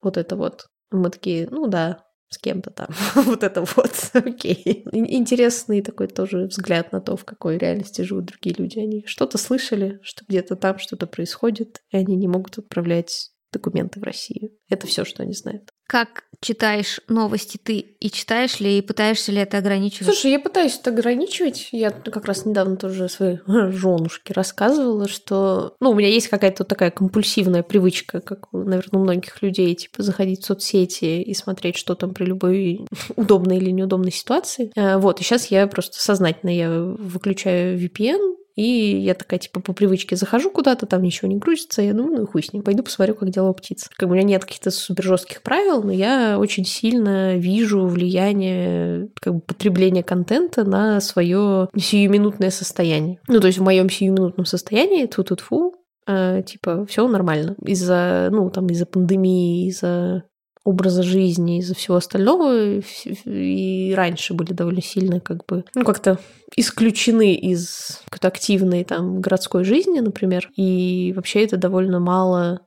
вот 0.00 0.16
это 0.16 0.36
вот. 0.36 0.66
Мы 0.90 1.10
такие, 1.10 1.46
ну 1.50 1.66
да, 1.68 1.98
с 2.30 2.38
кем-то 2.38 2.70
там. 2.70 2.88
вот 3.16 3.42
это 3.42 3.62
вот, 3.62 4.10
окей. 4.14 4.84
Интересный 4.92 5.82
такой 5.82 6.06
тоже 6.06 6.46
взгляд 6.46 6.92
на 6.92 7.00
то, 7.00 7.16
в 7.16 7.24
какой 7.24 7.58
реальности 7.58 8.02
живут 8.02 8.26
другие 8.26 8.54
люди. 8.56 8.78
Они 8.78 9.04
что-то 9.06 9.36
слышали, 9.36 9.98
что 10.02 10.24
где-то 10.26 10.56
там 10.56 10.78
что-то 10.78 11.06
происходит, 11.06 11.82
и 11.90 11.96
они 11.96 12.16
не 12.16 12.28
могут 12.28 12.56
отправлять 12.58 13.32
документы 13.52 14.00
в 14.00 14.02
Россию. 14.02 14.50
Это 14.68 14.86
все, 14.86 15.04
что 15.04 15.22
они 15.22 15.32
знают. 15.32 15.70
Как 15.86 16.24
читаешь 16.40 17.00
новости 17.08 17.58
ты 17.62 17.78
и 17.78 18.10
читаешь 18.10 18.60
ли, 18.60 18.78
и 18.78 18.82
пытаешься 18.82 19.32
ли 19.32 19.38
это 19.38 19.58
ограничивать? 19.58 20.06
Слушай, 20.06 20.30
я 20.30 20.38
пытаюсь 20.38 20.78
это 20.78 20.90
ограничивать. 20.90 21.68
Я 21.72 21.90
как 21.90 22.26
раз 22.26 22.46
недавно 22.46 22.76
тоже 22.76 23.08
своей 23.08 23.40
женушке 23.46 24.32
рассказывала, 24.32 25.08
что 25.08 25.74
ну, 25.80 25.90
у 25.90 25.94
меня 25.94 26.08
есть 26.08 26.28
какая-то 26.28 26.62
такая 26.62 26.92
компульсивная 26.92 27.64
привычка, 27.64 28.20
как, 28.20 28.52
наверное, 28.52 29.00
у 29.00 29.02
многих 29.02 29.42
людей, 29.42 29.74
типа 29.74 30.02
заходить 30.02 30.42
в 30.42 30.46
соцсети 30.46 31.22
и 31.22 31.34
смотреть, 31.34 31.76
что 31.76 31.96
там 31.96 32.14
при 32.14 32.24
любой 32.24 32.86
удобной 33.16 33.56
или 33.56 33.70
неудобной 33.70 34.12
ситуации. 34.12 34.70
Э, 34.76 34.96
вот, 34.96 35.20
и 35.20 35.24
сейчас 35.24 35.46
я 35.46 35.66
просто 35.66 36.00
сознательно 36.00 36.50
я 36.50 36.70
выключаю 36.70 37.76
VPN, 37.76 38.36
и 38.56 38.98
я 38.98 39.14
такая, 39.14 39.38
типа, 39.38 39.60
по 39.60 39.72
привычке 39.72 40.16
захожу 40.16 40.50
куда-то, 40.50 40.86
там 40.86 41.02
ничего 41.02 41.28
не 41.28 41.36
грузится, 41.36 41.82
я 41.82 41.94
думаю, 41.94 42.16
ну 42.16 42.22
и 42.24 42.26
хуй 42.26 42.42
с 42.42 42.52
ним, 42.52 42.62
пойду 42.62 42.82
посмотрю, 42.82 43.14
как 43.14 43.30
дела 43.30 43.50
у 43.50 43.54
птиц. 43.54 43.88
Как 43.96 44.08
бы 44.08 44.14
у 44.14 44.16
меня 44.16 44.26
нет 44.26 44.44
каких-то 44.44 44.70
супер 44.70 45.04
жестких 45.04 45.42
правил, 45.42 45.82
но 45.82 45.92
я 45.92 46.38
очень 46.38 46.64
сильно 46.64 47.36
вижу 47.36 47.86
влияние 47.86 49.08
как 49.20 49.34
бы, 49.34 49.40
потребления 49.40 50.02
контента 50.02 50.64
на 50.64 51.00
свое 51.00 51.68
сиюминутное 51.76 52.50
состояние. 52.50 53.18
Ну, 53.28 53.40
то 53.40 53.46
есть 53.46 53.58
в 53.58 53.62
моем 53.62 53.88
сиюминутном 53.88 54.46
состоянии, 54.46 55.06
тут 55.06 55.40
фу 55.40 55.74
э, 56.06 56.42
типа, 56.44 56.86
все 56.86 57.06
нормально. 57.06 57.56
Из-за, 57.64 58.28
ну, 58.30 58.50
там, 58.50 58.66
из-за 58.68 58.86
пандемии, 58.86 59.68
из-за 59.68 60.24
образа 60.70 61.02
жизни, 61.02 61.58
из-за 61.58 61.74
всего 61.74 61.96
остального 61.96 62.80
и 63.24 63.94
раньше 63.94 64.34
были 64.34 64.52
довольно 64.52 64.82
сильно 64.82 65.20
как 65.20 65.44
бы, 65.46 65.64
ну, 65.74 65.84
как-то 65.84 66.18
исключены 66.56 67.34
из 67.34 68.02
активной 68.20 68.84
там 68.84 69.20
городской 69.20 69.64
жизни, 69.64 70.00
например, 70.00 70.50
и 70.56 71.12
вообще 71.14 71.44
это 71.44 71.56
довольно 71.56 72.00
мало 72.00 72.60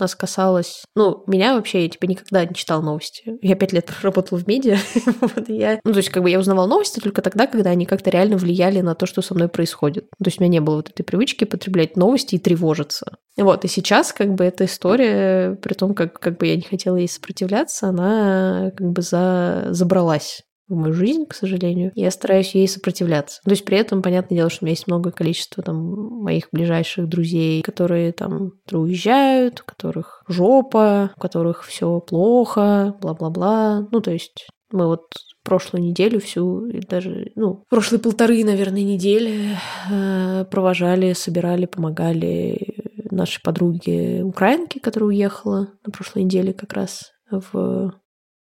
нас 0.00 0.14
касалось... 0.14 0.84
Ну, 0.94 1.24
меня 1.26 1.54
вообще, 1.54 1.84
я, 1.84 1.88
типа, 1.88 2.04
никогда 2.04 2.44
не 2.44 2.54
читала 2.54 2.82
новости. 2.82 3.38
Я 3.42 3.56
пять 3.56 3.72
лет 3.72 3.86
проработала 3.86 4.38
в 4.38 4.46
медиа. 4.46 4.76
вот, 5.20 5.48
я... 5.48 5.80
Ну, 5.84 5.92
то 5.92 5.98
есть, 5.98 6.10
как 6.10 6.22
бы 6.22 6.30
я 6.30 6.38
узнавала 6.38 6.66
новости 6.66 7.00
только 7.00 7.22
тогда, 7.22 7.46
когда 7.46 7.70
они 7.70 7.86
как-то 7.86 8.10
реально 8.10 8.36
влияли 8.36 8.80
на 8.80 8.94
то, 8.94 9.06
что 9.06 9.22
со 9.22 9.34
мной 9.34 9.48
происходит. 9.48 10.08
То 10.10 10.26
есть, 10.26 10.40
у 10.40 10.42
меня 10.42 10.52
не 10.52 10.60
было 10.60 10.76
вот 10.76 10.90
этой 10.90 11.02
привычки 11.02 11.44
потреблять 11.44 11.96
новости 11.96 12.36
и 12.36 12.38
тревожиться. 12.38 13.16
Вот, 13.36 13.64
и 13.64 13.68
сейчас, 13.68 14.12
как 14.12 14.34
бы, 14.34 14.44
эта 14.44 14.64
история, 14.64 15.56
при 15.56 15.74
том, 15.74 15.94
как, 15.94 16.18
как 16.18 16.38
бы 16.38 16.46
я 16.46 16.56
не 16.56 16.62
хотела 16.62 16.96
ей 16.96 17.08
сопротивляться, 17.08 17.88
она 17.88 18.72
как 18.76 18.90
бы 18.90 19.02
за... 19.02 19.66
забралась 19.70 20.45
в 20.68 20.74
мою 20.74 20.92
жизнь, 20.92 21.26
к 21.26 21.34
сожалению. 21.34 21.92
Я 21.94 22.10
стараюсь 22.10 22.54
ей 22.54 22.68
сопротивляться. 22.68 23.40
То 23.44 23.50
есть 23.50 23.64
при 23.64 23.78
этом, 23.78 24.02
понятное 24.02 24.36
дело, 24.36 24.50
что 24.50 24.64
у 24.64 24.66
меня 24.66 24.72
есть 24.72 24.86
много 24.86 25.10
количества 25.10 25.62
там 25.62 25.76
моих 26.22 26.48
ближайших 26.52 27.08
друзей, 27.08 27.62
которые 27.62 28.12
там 28.12 28.52
уезжают, 28.72 29.60
у 29.60 29.64
которых 29.64 30.22
жопа, 30.28 31.10
у 31.16 31.20
которых 31.20 31.64
все 31.64 32.00
плохо, 32.00 32.94
бла-бла-бла. 33.00 33.88
Ну, 33.90 34.00
то 34.00 34.10
есть 34.10 34.48
мы 34.72 34.86
вот 34.86 35.06
прошлую 35.44 35.84
неделю 35.84 36.20
всю, 36.20 36.66
и 36.66 36.80
даже, 36.80 37.30
ну, 37.36 37.64
прошлые 37.70 38.00
полторы, 38.00 38.42
наверное, 38.44 38.82
недели 38.82 39.56
э, 39.90 40.44
провожали, 40.50 41.12
собирали, 41.12 41.66
помогали 41.66 42.74
нашей 43.16 43.40
подруге 43.42 44.22
украинке, 44.22 44.80
которая 44.80 45.08
уехала 45.08 45.68
на 45.84 45.92
прошлой 45.92 46.24
неделе 46.24 46.52
как 46.52 46.72
раз 46.72 47.12
в 47.30 47.92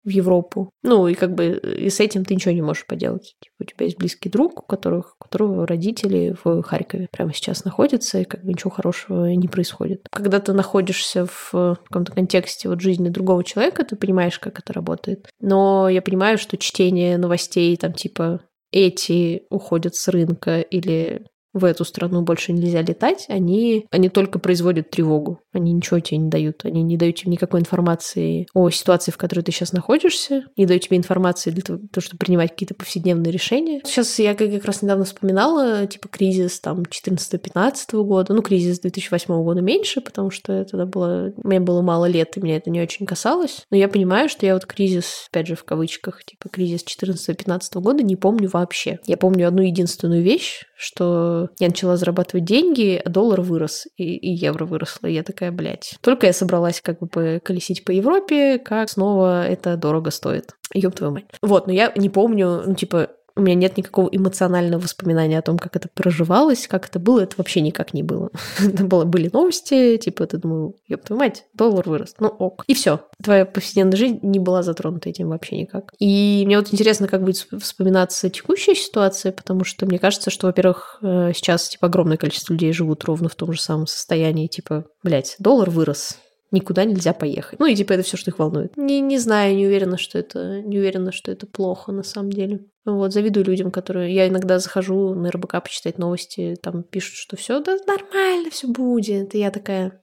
в 0.04 0.08
Европу. 0.08 0.70
Ну, 0.82 1.06
и 1.06 1.14
как 1.14 1.34
бы 1.34 1.60
и 1.78 1.88
с 1.88 2.00
этим 2.00 2.24
ты 2.24 2.34
ничего 2.34 2.52
не 2.52 2.62
можешь 2.62 2.86
поделать. 2.86 3.34
Типа, 3.40 3.54
у 3.60 3.64
тебя 3.64 3.86
есть 3.86 3.98
близкий 3.98 4.28
друг, 4.28 4.62
у 4.62 4.66
которых, 4.66 5.14
у 5.18 5.24
которого 5.24 5.66
родители 5.66 6.34
в 6.44 6.62
Харькове 6.62 7.08
прямо 7.10 7.32
сейчас 7.32 7.64
находятся, 7.64 8.20
и 8.20 8.24
как 8.24 8.42
бы 8.42 8.52
ничего 8.52 8.70
хорошего 8.70 9.26
не 9.26 9.48
происходит. 9.48 10.06
Когда 10.10 10.40
ты 10.40 10.52
находишься 10.52 11.26
в 11.26 11.78
каком-то 11.84 12.12
контексте 12.12 12.68
вот 12.68 12.80
жизни 12.80 13.08
другого 13.08 13.44
человека, 13.44 13.84
ты 13.84 13.96
понимаешь, 13.96 14.38
как 14.38 14.58
это 14.58 14.72
работает. 14.72 15.28
Но 15.40 15.88
я 15.88 16.02
понимаю, 16.02 16.38
что 16.38 16.56
чтение 16.56 17.18
новостей 17.18 17.76
там 17.76 17.92
типа 17.92 18.40
эти 18.72 19.42
уходят 19.50 19.94
с 19.94 20.08
рынка 20.08 20.60
или 20.60 21.26
в 21.52 21.64
эту 21.64 21.84
страну 21.84 22.22
больше 22.22 22.52
нельзя 22.52 22.80
летать, 22.80 23.26
они, 23.28 23.86
они 23.90 24.08
только 24.08 24.38
производят 24.38 24.90
тревогу. 24.90 25.41
Они 25.52 25.72
ничего 25.72 26.00
тебе 26.00 26.18
не 26.18 26.30
дают. 26.30 26.64
Они 26.64 26.82
не 26.82 26.96
дают 26.96 27.16
тебе 27.16 27.32
никакой 27.32 27.60
информации 27.60 28.46
о 28.54 28.70
ситуации, 28.70 29.10
в 29.10 29.16
которой 29.16 29.40
ты 29.40 29.52
сейчас 29.52 29.72
находишься, 29.72 30.44
не 30.56 30.66
дают 30.66 30.82
тебе 30.82 30.96
информации 30.96 31.50
для 31.50 31.62
того, 31.62 31.80
чтобы 31.98 32.18
принимать 32.18 32.50
какие-то 32.50 32.74
повседневные 32.74 33.32
решения. 33.32 33.80
Сейчас 33.84 34.18
я 34.18 34.34
как 34.34 34.64
раз 34.64 34.82
недавно 34.82 35.04
вспоминала, 35.04 35.86
типа, 35.86 36.08
кризис 36.08 36.60
там 36.60 36.82
14-15 36.82 38.02
года, 38.04 38.34
ну, 38.34 38.42
кризис 38.42 38.80
2008 38.80 39.42
года 39.42 39.60
меньше, 39.60 40.00
потому 40.00 40.30
что 40.30 40.64
тогда 40.64 40.86
было, 40.86 41.32
мне 41.36 41.60
было 41.60 41.82
мало 41.82 42.06
лет, 42.06 42.36
и 42.36 42.40
меня 42.40 42.56
это 42.56 42.70
не 42.70 42.80
очень 42.80 43.06
касалось. 43.06 43.66
Но 43.70 43.76
я 43.76 43.88
понимаю, 43.88 44.28
что 44.28 44.46
я 44.46 44.54
вот 44.54 44.66
кризис, 44.66 45.26
опять 45.30 45.46
же, 45.46 45.56
в 45.56 45.64
кавычках, 45.64 46.24
типа, 46.24 46.48
кризис 46.48 46.84
14-15 46.84 47.80
года 47.80 48.02
не 48.02 48.16
помню 48.16 48.48
вообще. 48.52 48.98
Я 49.06 49.16
помню 49.16 49.48
одну 49.48 49.62
единственную 49.62 50.22
вещь, 50.22 50.64
что 50.76 51.48
я 51.58 51.68
начала 51.68 51.96
зарабатывать 51.96 52.44
деньги, 52.44 53.00
а 53.04 53.08
доллар 53.08 53.40
вырос, 53.40 53.86
и, 53.96 54.16
и 54.16 54.30
евро 54.32 54.64
выросло. 54.64 55.06
И 55.06 55.14
я 55.14 55.22
такая, 55.22 55.41
блядь. 55.50 55.96
Только 56.00 56.26
я 56.26 56.32
собралась 56.32 56.80
как 56.80 57.00
бы 57.00 57.40
колесить 57.42 57.84
по 57.84 57.90
Европе, 57.90 58.58
как 58.58 58.88
снова 58.88 59.46
это 59.46 59.76
дорого 59.76 60.10
стоит. 60.10 60.54
Ёб 60.74 60.94
твою 60.94 61.12
мать. 61.12 61.24
Вот, 61.42 61.66
но 61.66 61.72
я 61.72 61.92
не 61.96 62.08
помню, 62.08 62.62
ну, 62.66 62.74
типа, 62.74 63.10
у 63.36 63.40
меня 63.40 63.54
нет 63.54 63.76
никакого 63.76 64.08
эмоционального 64.08 64.80
воспоминания 64.82 65.38
о 65.38 65.42
том, 65.42 65.58
как 65.58 65.76
это 65.76 65.88
проживалось, 65.92 66.66
как 66.66 66.86
это 66.86 66.98
было, 66.98 67.20
это 67.20 67.34
вообще 67.38 67.60
никак 67.60 67.94
не 67.94 68.02
было. 68.02 68.30
это 68.58 68.84
было, 68.84 69.04
были 69.04 69.30
новости, 69.32 69.96
типа, 69.96 70.26
ты 70.26 70.38
думал, 70.38 70.76
ёб 70.88 71.02
твою 71.04 71.20
мать, 71.20 71.44
доллар 71.54 71.88
вырос, 71.88 72.14
ну 72.18 72.28
ок. 72.28 72.64
И 72.66 72.74
все. 72.74 73.00
Твоя 73.22 73.44
повседневная 73.44 73.96
жизнь 73.96 74.18
не 74.22 74.38
была 74.38 74.62
затронута 74.62 75.08
этим 75.08 75.28
вообще 75.28 75.56
никак. 75.56 75.92
И 75.98 76.42
мне 76.46 76.58
вот 76.58 76.72
интересно, 76.72 77.08
как 77.08 77.22
будет 77.22 77.46
вспоминаться 77.60 78.30
текущая 78.30 78.74
ситуация, 78.74 79.32
потому 79.32 79.64
что 79.64 79.86
мне 79.86 79.98
кажется, 79.98 80.30
что, 80.30 80.46
во-первых, 80.46 80.98
э, 81.02 81.32
сейчас, 81.34 81.68
типа, 81.68 81.86
огромное 81.86 82.16
количество 82.16 82.52
людей 82.52 82.72
живут 82.72 83.04
ровно 83.04 83.28
в 83.28 83.34
том 83.34 83.52
же 83.52 83.60
самом 83.60 83.86
состоянии, 83.86 84.46
типа, 84.46 84.84
блядь, 85.02 85.36
доллар 85.38 85.70
вырос, 85.70 86.18
никуда 86.52 86.84
нельзя 86.84 87.12
поехать. 87.12 87.58
Ну 87.58 87.66
и 87.66 87.74
типа 87.74 87.94
это 87.94 88.02
все, 88.02 88.16
что 88.16 88.30
их 88.30 88.38
волнует. 88.38 88.76
Не, 88.76 89.00
не 89.00 89.18
знаю, 89.18 89.56
не 89.56 89.66
уверена, 89.66 89.98
что 89.98 90.18
это 90.18 90.60
не 90.62 90.78
уверена, 90.78 91.10
что 91.10 91.32
это 91.32 91.46
плохо 91.46 91.90
на 91.90 92.02
самом 92.02 92.30
деле. 92.30 92.66
Вот, 92.84 93.12
завидую 93.12 93.46
людям, 93.46 93.70
которые... 93.70 94.14
Я 94.14 94.28
иногда 94.28 94.58
захожу 94.58 95.14
на 95.14 95.30
РБК 95.30 95.62
почитать 95.62 95.98
новости, 95.98 96.56
там 96.62 96.82
пишут, 96.82 97.16
что 97.16 97.36
все 97.36 97.60
да, 97.60 97.76
нормально, 97.86 98.50
все 98.50 98.68
будет. 98.68 99.34
И 99.34 99.38
я 99.38 99.50
такая... 99.50 100.00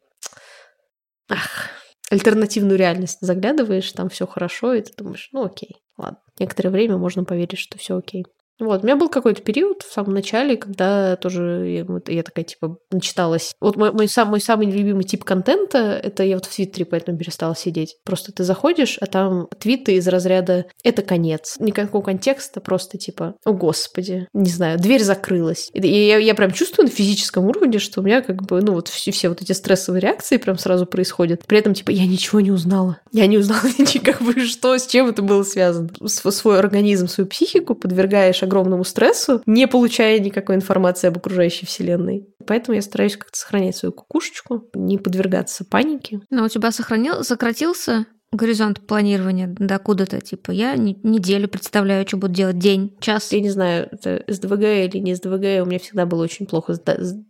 Ах, 1.29 1.69
альтернативную 2.09 2.77
реальность 2.77 3.19
заглядываешь, 3.21 3.91
там 3.91 4.09
все 4.09 4.25
хорошо, 4.25 4.73
и 4.73 4.81
ты 4.81 4.91
думаешь, 4.97 5.29
ну 5.31 5.45
окей, 5.45 5.77
ладно. 5.97 6.19
Некоторое 6.39 6.69
время 6.69 6.97
можно 6.97 7.23
поверить, 7.23 7.59
что 7.59 7.77
все 7.77 7.97
окей. 7.97 8.25
Вот, 8.59 8.83
у 8.83 8.85
меня 8.85 8.95
был 8.95 9.09
какой-то 9.09 9.41
период 9.41 9.83
в 9.83 9.93
самом 9.93 10.13
начале, 10.13 10.57
когда 10.57 11.15
тоже 11.15 11.85
я, 11.87 12.13
я 12.13 12.23
такая, 12.23 12.45
типа, 12.45 12.77
начиталась. 12.91 13.53
Вот 13.59 13.77
мой, 13.77 13.91
мой, 13.91 14.07
сам, 14.07 14.29
мой 14.29 14.41
самый 14.41 14.67
любимый 14.67 15.03
тип 15.03 15.23
контента, 15.23 15.77
это 15.77 16.23
я 16.23 16.35
вот 16.35 16.45
в 16.45 16.55
Твиттере 16.55 16.85
поэтому 16.85 17.17
перестала 17.17 17.55
сидеть. 17.55 17.95
Просто 18.03 18.31
ты 18.31 18.43
заходишь, 18.43 18.97
а 18.99 19.05
там 19.05 19.47
твиты 19.59 19.95
из 19.95 20.07
разряда 20.07 20.65
«это 20.83 21.01
конец». 21.01 21.55
Никакого 21.59 22.03
контекста, 22.03 22.59
просто 22.61 22.97
типа 22.97 23.35
«О, 23.45 23.53
Господи!» 23.53 24.27
Не 24.33 24.49
знаю, 24.49 24.77
дверь 24.79 25.03
закрылась. 25.03 25.69
И 25.73 25.87
я, 25.87 26.17
я 26.17 26.35
прям 26.35 26.51
чувствую 26.51 26.87
на 26.87 26.91
физическом 26.91 27.45
уровне, 27.45 27.79
что 27.79 28.01
у 28.01 28.03
меня 28.03 28.21
как 28.21 28.43
бы, 28.43 28.61
ну 28.61 28.73
вот 28.73 28.87
все, 28.87 29.11
все 29.11 29.29
вот 29.29 29.41
эти 29.41 29.53
стрессовые 29.53 30.01
реакции 30.01 30.37
прям 30.37 30.57
сразу 30.57 30.85
происходят. 30.85 31.45
При 31.45 31.59
этом, 31.59 31.73
типа, 31.73 31.91
я 31.91 32.05
ничего 32.05 32.41
не 32.41 32.51
узнала. 32.51 32.99
Я 33.11 33.27
не 33.27 33.37
узнала 33.37 33.61
ничего, 33.77 34.03
как 34.03 34.21
бы, 34.21 34.45
что, 34.45 34.77
с 34.77 34.87
чем 34.87 35.07
это 35.07 35.21
было 35.21 35.43
связано. 35.43 35.89
Свой 36.05 36.59
организм, 36.59 37.07
свою 37.07 37.27
психику 37.27 37.75
подвергаешь 37.75 38.43
огромному 38.49 38.83
стрессу, 38.83 39.41
не 39.45 39.67
получая 39.67 40.19
никакой 40.19 40.55
информации 40.55 41.07
об 41.07 41.17
окружающей 41.17 41.65
вселенной. 41.65 42.27
Поэтому 42.45 42.75
я 42.75 42.81
стараюсь 42.81 43.15
как-то 43.15 43.37
сохранять 43.37 43.77
свою 43.77 43.93
кукушечку, 43.93 44.65
не 44.73 44.97
подвергаться 44.97 45.63
панике. 45.63 46.21
Но 46.29 46.45
у 46.45 46.49
тебя 46.49 46.71
сохранил, 46.71 47.23
сократился 47.23 48.07
горизонт 48.31 48.79
планирования 48.81 49.47
до 49.47 49.79
куда-то, 49.79 50.21
типа, 50.21 50.51
я 50.51 50.75
неделю 50.75 51.47
представляю, 51.47 52.07
что 52.07 52.17
буду 52.17 52.33
делать, 52.33 52.59
день, 52.59 52.95
час. 52.99 53.31
Я 53.31 53.41
не 53.41 53.49
знаю, 53.49 53.89
это 53.91 54.23
СДВГ 54.27 54.61
или 54.61 54.97
не 54.97 55.15
СДВГ, 55.15 55.63
у 55.63 55.69
меня 55.69 55.79
всегда 55.79 56.05
было 56.05 56.23
очень 56.23 56.45
плохо 56.45 56.73
с, 56.73 56.81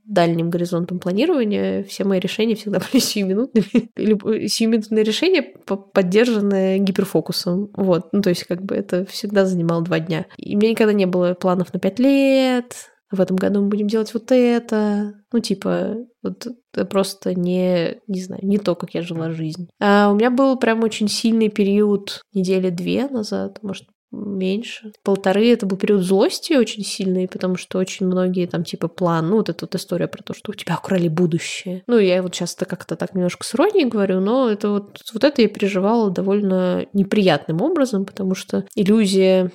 дальним 0.06 0.50
горизонтом 0.50 1.00
планирования, 1.00 1.84
все 1.84 2.04
мои 2.04 2.20
решения 2.20 2.56
всегда 2.56 2.80
были 2.92 3.02
сиюминутными. 3.02 3.90
Э, 3.96 4.48
сиюминутные 4.48 5.04
решения, 5.04 5.42
поддержанные 5.44 6.80
гиперфокусом, 6.80 7.70
вот, 7.74 8.10
ну, 8.12 8.22
то 8.22 8.30
есть, 8.30 8.44
как 8.44 8.64
бы 8.64 8.76
это 8.76 9.06
всегда 9.06 9.46
занимало 9.46 9.84
два 9.84 10.00
дня. 10.00 10.26
И 10.38 10.56
у 10.56 10.60
меня 10.60 10.72
никогда 10.72 10.94
не 10.94 11.06
было 11.06 11.34
планов 11.34 11.74
на 11.74 11.80
пять 11.80 12.00
лет, 12.00 12.76
в 13.12 13.20
этом 13.22 13.38
году 13.38 13.62
мы 13.62 13.70
будем 13.70 13.88
делать 13.88 14.14
вот 14.14 14.32
это. 14.32 15.16
Ну, 15.32 15.40
типа, 15.40 15.98
вот 16.22 16.48
это 16.74 16.86
просто 16.86 17.34
не, 17.34 18.00
не 18.08 18.22
знаю, 18.22 18.46
не 18.46 18.58
то, 18.58 18.76
как 18.76 18.94
я 18.94 19.02
жила 19.02 19.32
жизнь. 19.32 19.70
А 19.80 20.12
у 20.12 20.16
меня 20.16 20.30
был 20.30 20.58
прям 20.58 20.84
очень 20.84 21.08
сильный 21.08 21.50
период 21.50 22.22
недели 22.34 22.70
две 22.70 23.08
назад, 23.08 23.60
может, 23.62 23.88
меньше. 24.12 24.92
Полторы 25.04 25.52
это 25.52 25.66
был 25.66 25.78
период 25.78 26.02
злости 26.02 26.54
очень 26.54 26.84
сильный, 26.84 27.28
потому 27.28 27.58
что 27.58 27.78
очень 27.78 28.08
многие 28.08 28.48
там 28.48 28.64
типа 28.64 28.88
план, 28.88 29.30
ну 29.30 29.38
вот 29.38 29.50
эта 29.50 29.66
вот 29.66 29.76
история 29.76 30.08
про 30.08 30.24
то, 30.24 30.34
что 30.34 30.52
у 30.52 30.56
тебя 30.56 30.78
украли 30.78 31.08
будущее. 31.08 31.84
Ну 31.88 31.98
я 31.98 32.22
вот 32.24 32.34
часто 32.34 32.66
как-то 32.66 32.96
так 32.96 33.14
немножко 33.14 33.46
с 33.46 33.54
иронией 33.54 33.88
говорю, 33.88 34.20
но 34.20 34.50
это 34.50 34.70
вот, 34.70 35.00
вот 35.14 35.24
это 35.24 35.42
я 35.42 35.48
переживала 35.48 36.10
довольно 36.10 36.88
неприятным 36.94 37.62
образом, 37.62 38.06
потому 38.06 38.36
что 38.36 38.66
иллюзия 38.76 39.52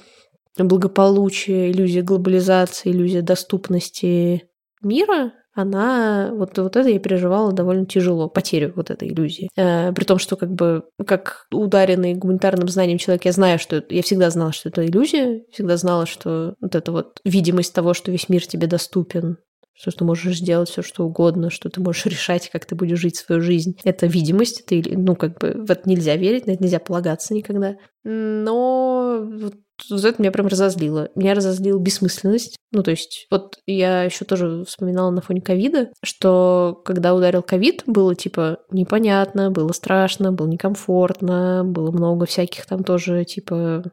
благополучие, 0.59 1.73
иллюзия 1.73 2.03
глобализации, 2.03 2.91
иллюзия 2.91 3.23
доступности 3.23 4.49
мира, 4.83 5.33
она, 5.55 6.31
вот, 6.33 6.59
вот 6.59 6.77
это 6.77 6.89
я 6.89 6.99
переживала 6.99 7.53
довольно 7.53 7.87
тяжело, 7.87 8.29
потерю 8.29 8.73
вот 8.75 8.91
этой 8.91 9.09
иллюзии. 9.09 9.49
Э, 9.57 9.93
при 9.93 10.05
том, 10.05 10.19
что 10.19 10.37
как 10.37 10.53
бы, 10.53 10.85
как 11.07 11.47
ударенный 11.53 12.15
гуманитарным 12.15 12.69
знанием 12.69 12.99
человек, 12.99 13.25
я 13.25 13.33
знаю, 13.33 13.61
что 13.61 13.83
я 13.89 14.03
всегда 14.03 14.31
знала, 14.31 14.53
что 14.53 14.69
это 14.69 14.85
иллюзия, 14.85 15.45
всегда 15.53 15.77
знала, 15.77 16.07
что 16.07 16.57
вот 16.61 16.75
эта 16.75 16.91
вот 16.91 17.21
видимость 17.25 17.73
того, 17.73 17.95
что 17.95 18.11
весь 18.11 18.29
мир 18.29 18.45
тебе 18.45 18.67
доступен, 18.67 19.39
что 19.75 19.93
ты 19.93 20.05
можешь 20.05 20.39
сделать 20.39 20.69
все, 20.69 20.83
что 20.83 21.05
угодно, 21.05 21.51
что 21.51 21.69
ты 21.69 21.81
можешь 21.81 22.07
решать, 22.07 22.51
как 22.51 22.65
ты 22.65 22.75
будешь 22.75 22.99
жить 22.99 23.17
свою 23.17 23.41
жизнь. 23.41 23.79
Это 23.85 24.07
видимость, 24.07 24.65
это, 24.67 24.91
ну, 24.99 25.15
как 25.15 25.39
бы, 25.39 25.55
в 25.65 25.71
это 25.71 25.89
нельзя 25.89 26.17
верить, 26.17 26.47
на 26.47 26.53
это 26.53 26.65
нельзя 26.65 26.81
полагаться 26.81 27.33
никогда. 27.33 27.77
Но 28.03 29.25
вот 29.25 29.55
вот 29.91 30.05
это 30.05 30.21
меня 30.21 30.31
прям 30.31 30.47
разозлило. 30.47 31.09
Меня 31.15 31.35
разозлила 31.35 31.79
бессмысленность. 31.79 32.57
Ну, 32.73 32.83
то 32.83 32.91
есть, 32.91 33.27
вот 33.31 33.59
я 33.67 34.03
еще 34.03 34.25
тоже 34.25 34.65
вспоминала 34.67 35.11
на 35.11 35.21
фоне 35.21 35.41
ковида, 35.41 35.91
что 36.03 36.81
когда 36.85 37.15
ударил 37.15 37.43
ковид, 37.43 37.85
было 37.87 38.15
типа 38.15 38.59
непонятно, 38.71 39.51
было 39.51 39.73
страшно, 39.73 40.33
было 40.33 40.49
некомфортно, 40.49 41.63
было 41.65 41.93
много 41.93 42.27
всяких 42.27 42.67
там 42.67 42.83
тоже 42.83 43.25
типа 43.25 43.85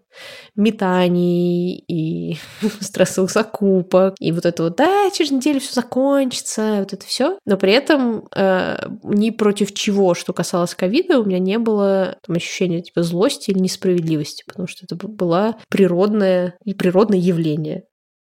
метаний 0.55 1.75
и 1.87 2.37
стрессовых 2.79 3.31
закупок, 3.31 4.15
и 4.19 4.31
вот 4.31 4.45
это 4.45 4.63
вот, 4.63 4.75
да, 4.77 5.09
через 5.11 5.31
неделю 5.31 5.59
все 5.59 5.73
закончится, 5.73 6.77
вот 6.79 6.93
это 6.93 7.05
все. 7.05 7.37
Но 7.45 7.57
при 7.57 7.73
этом 7.73 8.27
э, 8.35 8.77
ни 9.03 9.29
против 9.29 9.73
чего, 9.73 10.15
что 10.15 10.33
касалось 10.33 10.73
ковида, 10.73 11.19
у 11.19 11.25
меня 11.25 11.39
не 11.39 11.59
было 11.59 12.17
там 12.25 12.35
ощущения 12.35 12.81
типа 12.81 13.03
злости 13.03 13.51
или 13.51 13.59
несправедливости, 13.59 14.43
потому 14.47 14.67
что 14.67 14.85
это 14.85 14.95
была 14.95 15.57
природное 15.71 16.55
и 16.63 16.75
природное 16.75 17.17
явление. 17.17 17.85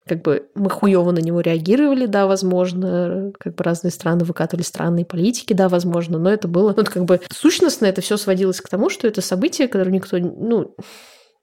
Как 0.07 0.21
бы 0.21 0.47
мы 0.55 0.69
хуево 0.69 1.11
на 1.11 1.19
него 1.19 1.41
реагировали, 1.41 2.05
да, 2.05 2.27
возможно, 2.27 3.31
как 3.39 3.55
бы 3.55 3.63
разные 3.63 3.91
страны 3.91 4.23
выкатывали 4.23 4.63
странные 4.63 5.03
политики, 5.03 5.53
да, 5.53 5.67
возможно, 5.67 6.19
но 6.19 6.31
это 6.31 6.47
было, 6.47 6.73
ну, 6.75 6.83
это 6.83 6.91
как 6.91 7.05
бы 7.05 7.21
сущностно 7.31 7.87
это 7.87 8.01
все 8.01 8.15
сводилось 8.17 8.61
к 8.61 8.69
тому, 8.69 8.89
что 8.89 9.07
это 9.07 9.21
событие, 9.21 9.67
которое 9.67 9.91
никто, 9.91 10.17
ну, 10.19 10.75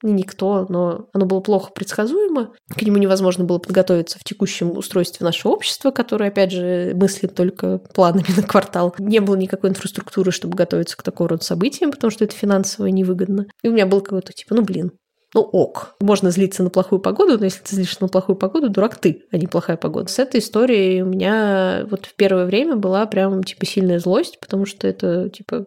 не 0.01 0.13
никто, 0.13 0.65
но 0.69 1.07
оно 1.13 1.25
было 1.25 1.39
плохо 1.39 1.71
предсказуемо. 1.73 2.53
К 2.69 2.81
нему 2.81 2.97
невозможно 2.97 3.45
было 3.45 3.57
подготовиться 3.57 4.19
в 4.19 4.23
текущем 4.23 4.77
устройстве 4.77 5.25
нашего 5.25 5.53
общества, 5.53 5.91
которое, 5.91 6.29
опять 6.29 6.51
же, 6.51 6.93
мыслит 6.95 7.35
только 7.35 7.79
планами 7.93 8.27
на 8.35 8.43
квартал. 8.43 8.95
Не 8.99 9.19
было 9.19 9.35
никакой 9.35 9.69
инфраструктуры, 9.69 10.31
чтобы 10.31 10.55
готовиться 10.55 10.97
к 10.97 11.03
такого 11.03 11.29
рода 11.29 11.43
событиям, 11.43 11.91
потому 11.91 12.11
что 12.11 12.25
это 12.25 12.35
финансово 12.35 12.87
невыгодно. 12.87 13.47
И 13.61 13.69
у 13.69 13.71
меня 13.71 13.85
был 13.85 14.01
какой-то 14.01 14.33
типа, 14.33 14.55
ну 14.55 14.63
блин, 14.63 14.91
ну 15.33 15.41
ок, 15.41 15.95
можно 15.99 16.29
злиться 16.29 16.63
на 16.63 16.69
плохую 16.69 16.99
погоду, 16.99 17.37
но 17.37 17.45
если 17.45 17.63
ты 17.63 17.75
злишься 17.75 17.97
на 18.01 18.07
плохую 18.07 18.35
погоду, 18.35 18.69
дурак 18.69 18.97
ты, 18.97 19.23
а 19.31 19.37
не 19.37 19.47
плохая 19.47 19.77
погода. 19.77 20.09
С 20.09 20.19
этой 20.19 20.39
историей 20.39 21.01
у 21.01 21.05
меня 21.05 21.85
вот 21.89 22.05
в 22.05 22.15
первое 22.15 22.45
время 22.45 22.75
была 22.75 23.05
прям 23.05 23.43
типа 23.43 23.65
сильная 23.65 23.99
злость, 23.99 24.39
потому 24.39 24.65
что 24.65 24.87
это 24.87 25.29
типа 25.29 25.65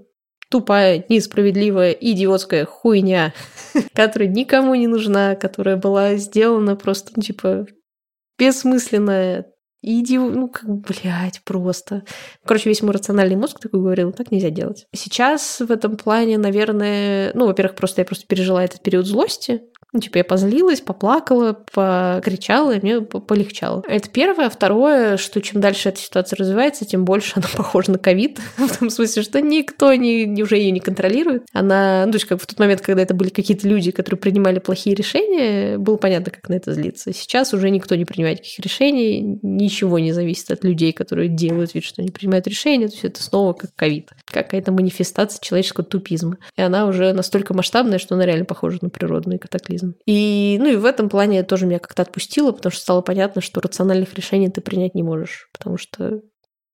тупая, 0.50 1.05
несправедливая, 1.09 1.90
идиотская 1.92 2.64
хуйня, 2.64 3.35
которая 3.94 4.29
никому 4.29 4.74
не 4.74 4.87
нужна, 4.87 5.35
которая 5.35 5.76
была 5.76 6.14
сделана 6.14 6.76
просто, 6.76 7.12
ну, 7.16 7.22
типа, 7.22 7.66
бессмысленная, 8.38 9.46
Иди, 9.88 10.18
ну, 10.18 10.49
как, 10.49 10.68
блядь, 10.68 11.42
просто. 11.44 12.03
Короче, 12.44 12.68
весь 12.68 12.83
мой 12.83 12.92
рациональный 12.92 13.37
мозг 13.37 13.61
такой 13.61 13.79
говорил, 13.79 14.11
так 14.11 14.33
нельзя 14.33 14.51
делать. 14.51 14.88
Сейчас 14.92 15.61
в 15.61 15.70
этом 15.70 15.96
плане, 15.96 16.38
наверное, 16.38 17.31
ну, 17.35 17.46
во-первых, 17.46 17.77
просто 17.77 18.01
я 18.01 18.05
просто 18.05 18.27
пережила 18.27 18.64
этот 18.64 18.83
период 18.83 19.07
злости, 19.07 19.62
ну, 19.96 20.00
типа, 20.00 20.18
я 20.18 20.24
позлилась, 20.24 20.82
поплакала, 20.82 21.54
покричала, 21.72 22.72
и 22.72 22.80
мне 22.80 23.00
полегчало. 23.00 23.82
Это 23.88 24.11
первое. 24.11 24.50
Второе, 24.50 25.16
что 25.16 25.40
чем 25.40 25.62
дальше 25.62 25.88
эта 25.88 25.98
ситуация 25.98 26.37
развивается, 26.37 26.85
тем 26.85 27.06
больше 27.06 27.32
она 27.37 27.46
похожа 27.56 27.92
на 27.92 27.98
ковид. 27.98 28.38
в 28.59 28.78
том 28.78 28.90
смысле, 28.90 29.22
что 29.22 29.40
никто 29.40 29.94
не, 29.94 30.42
уже 30.42 30.59
ее 30.59 30.70
не 30.70 30.80
контролирует. 30.80 31.46
Она, 31.54 32.04
ну, 32.04 32.12
то 32.12 32.16
есть, 32.16 32.26
как 32.26 32.42
в 32.42 32.46
тот 32.46 32.59
момент, 32.59 32.82
когда 32.82 33.02
это 33.02 33.14
были 33.14 33.30
какие-то 33.30 33.66
люди, 33.66 33.90
которые 33.90 34.18
принимали 34.18 34.59
плохие 34.59 34.94
решения, 34.94 35.78
было 35.78 35.96
понятно, 35.96 36.30
как 36.30 36.46
на 36.50 36.54
это 36.54 36.74
злиться. 36.74 37.14
Сейчас 37.14 37.54
уже 37.54 37.70
никто 37.70 37.94
не 37.94 38.04
принимает 38.04 38.40
никаких 38.40 38.62
решений, 38.62 39.38
ничего 39.42 39.98
не 39.98 40.12
зависит 40.12 40.50
от 40.50 40.62
людей, 40.62 40.92
которые 40.92 41.30
делают 41.30 41.72
вид, 41.72 41.85
что 41.85 42.02
они 42.02 42.11
принимают 42.11 42.46
решения. 42.46 42.88
То 42.88 42.92
есть, 42.92 43.04
это 43.06 43.22
снова 43.22 43.54
как 43.54 43.74
ковид. 43.74 44.11
Какая-то 44.26 44.72
манифестация 44.72 45.40
человеческого 45.40 45.87
тупизма. 45.87 46.37
И 46.54 46.61
она 46.61 46.85
уже 46.85 47.14
настолько 47.14 47.54
масштабная, 47.54 47.98
что 47.98 48.14
она 48.14 48.26
реально 48.26 48.44
похожа 48.44 48.78
на 48.82 48.90
природный 48.90 49.38
катаклизм 49.38 49.86
капитализм. 49.87 49.94
И, 50.07 50.57
ну, 50.61 50.66
и 50.66 50.77
в 50.77 50.85
этом 50.85 51.09
плане 51.09 51.42
тоже 51.42 51.66
меня 51.66 51.79
как-то 51.79 52.03
отпустило, 52.03 52.53
потому 52.53 52.72
что 52.72 52.81
стало 52.81 53.03
понятно, 53.03 53.40
что 53.40 53.61
рациональных 53.61 54.14
решений 54.14 54.51
ты 54.51 54.61
принять 54.61 54.94
не 54.94 55.03
можешь, 55.03 55.49
потому 55.53 55.77
что 55.77 56.20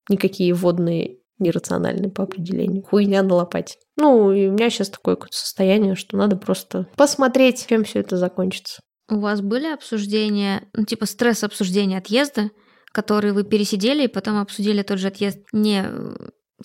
никакие 0.09 0.53
водные 0.53 1.18
нерациональные 1.38 2.11
по 2.11 2.22
определению. 2.22 2.85
Хуйня 2.85 3.22
на 3.22 3.35
лопате. 3.35 3.77
Ну, 3.96 4.31
и 4.33 4.46
у 4.46 4.53
меня 4.53 4.70
сейчас 4.70 4.90
такое 4.90 5.16
какое-то 5.16 5.37
состояние, 5.37 5.96
что 5.96 6.16
надо 6.16 6.37
просто 6.37 6.87
посмотреть, 6.96 7.66
чем 7.68 7.83
все 7.83 8.01
это 8.01 8.16
закончится. 8.16 8.81
У 9.11 9.18
вас 9.18 9.40
были 9.40 9.66
обсуждения, 9.66 10.68
ну, 10.72 10.85
типа 10.85 11.05
стресс 11.07 11.42
обсуждения 11.42 11.98
отъезда, 11.98 12.51
которые 12.92 13.33
вы 13.33 13.42
пересидели 13.42 14.05
и 14.05 14.09
потом 14.09 14.38
обсудили 14.40 14.83
тот 14.83 14.98
же 14.98 15.09
отъезд 15.09 15.38
не 15.53 15.85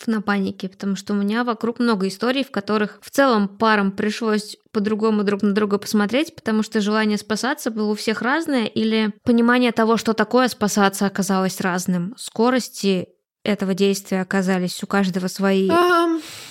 на 0.06 0.22
панике, 0.22 0.70
потому 0.70 0.96
что 0.96 1.14
у 1.14 1.16
меня 1.16 1.44
вокруг 1.44 1.80
много 1.80 2.08
историй, 2.08 2.44
в 2.44 2.52
которых 2.52 3.00
в 3.02 3.10
целом 3.10 3.48
парам 3.48 3.92
пришлось 3.92 4.58
по-другому 4.72 5.24
друг 5.24 5.42
на 5.42 5.54
друга 5.54 5.80
посмотреть, 5.80 6.36
потому 6.36 6.62
что 6.62 6.82
желание 6.82 7.18
спасаться 7.18 7.72
было 7.72 7.92
у 7.92 7.96
всех 7.96 8.22
разное, 8.22 8.66
или 8.66 9.12
понимание 9.24 9.72
того, 9.72 9.98
что 9.98 10.14
такое 10.14 10.48
спасаться, 10.50 11.06
оказалось 11.06 11.62
разным. 11.62 12.14
Скорости 12.18 13.10
этого 13.44 13.74
действия 13.74 14.22
оказались 14.22 14.84
у 14.84 14.88
каждого 14.88 15.28
свои? 15.28 15.70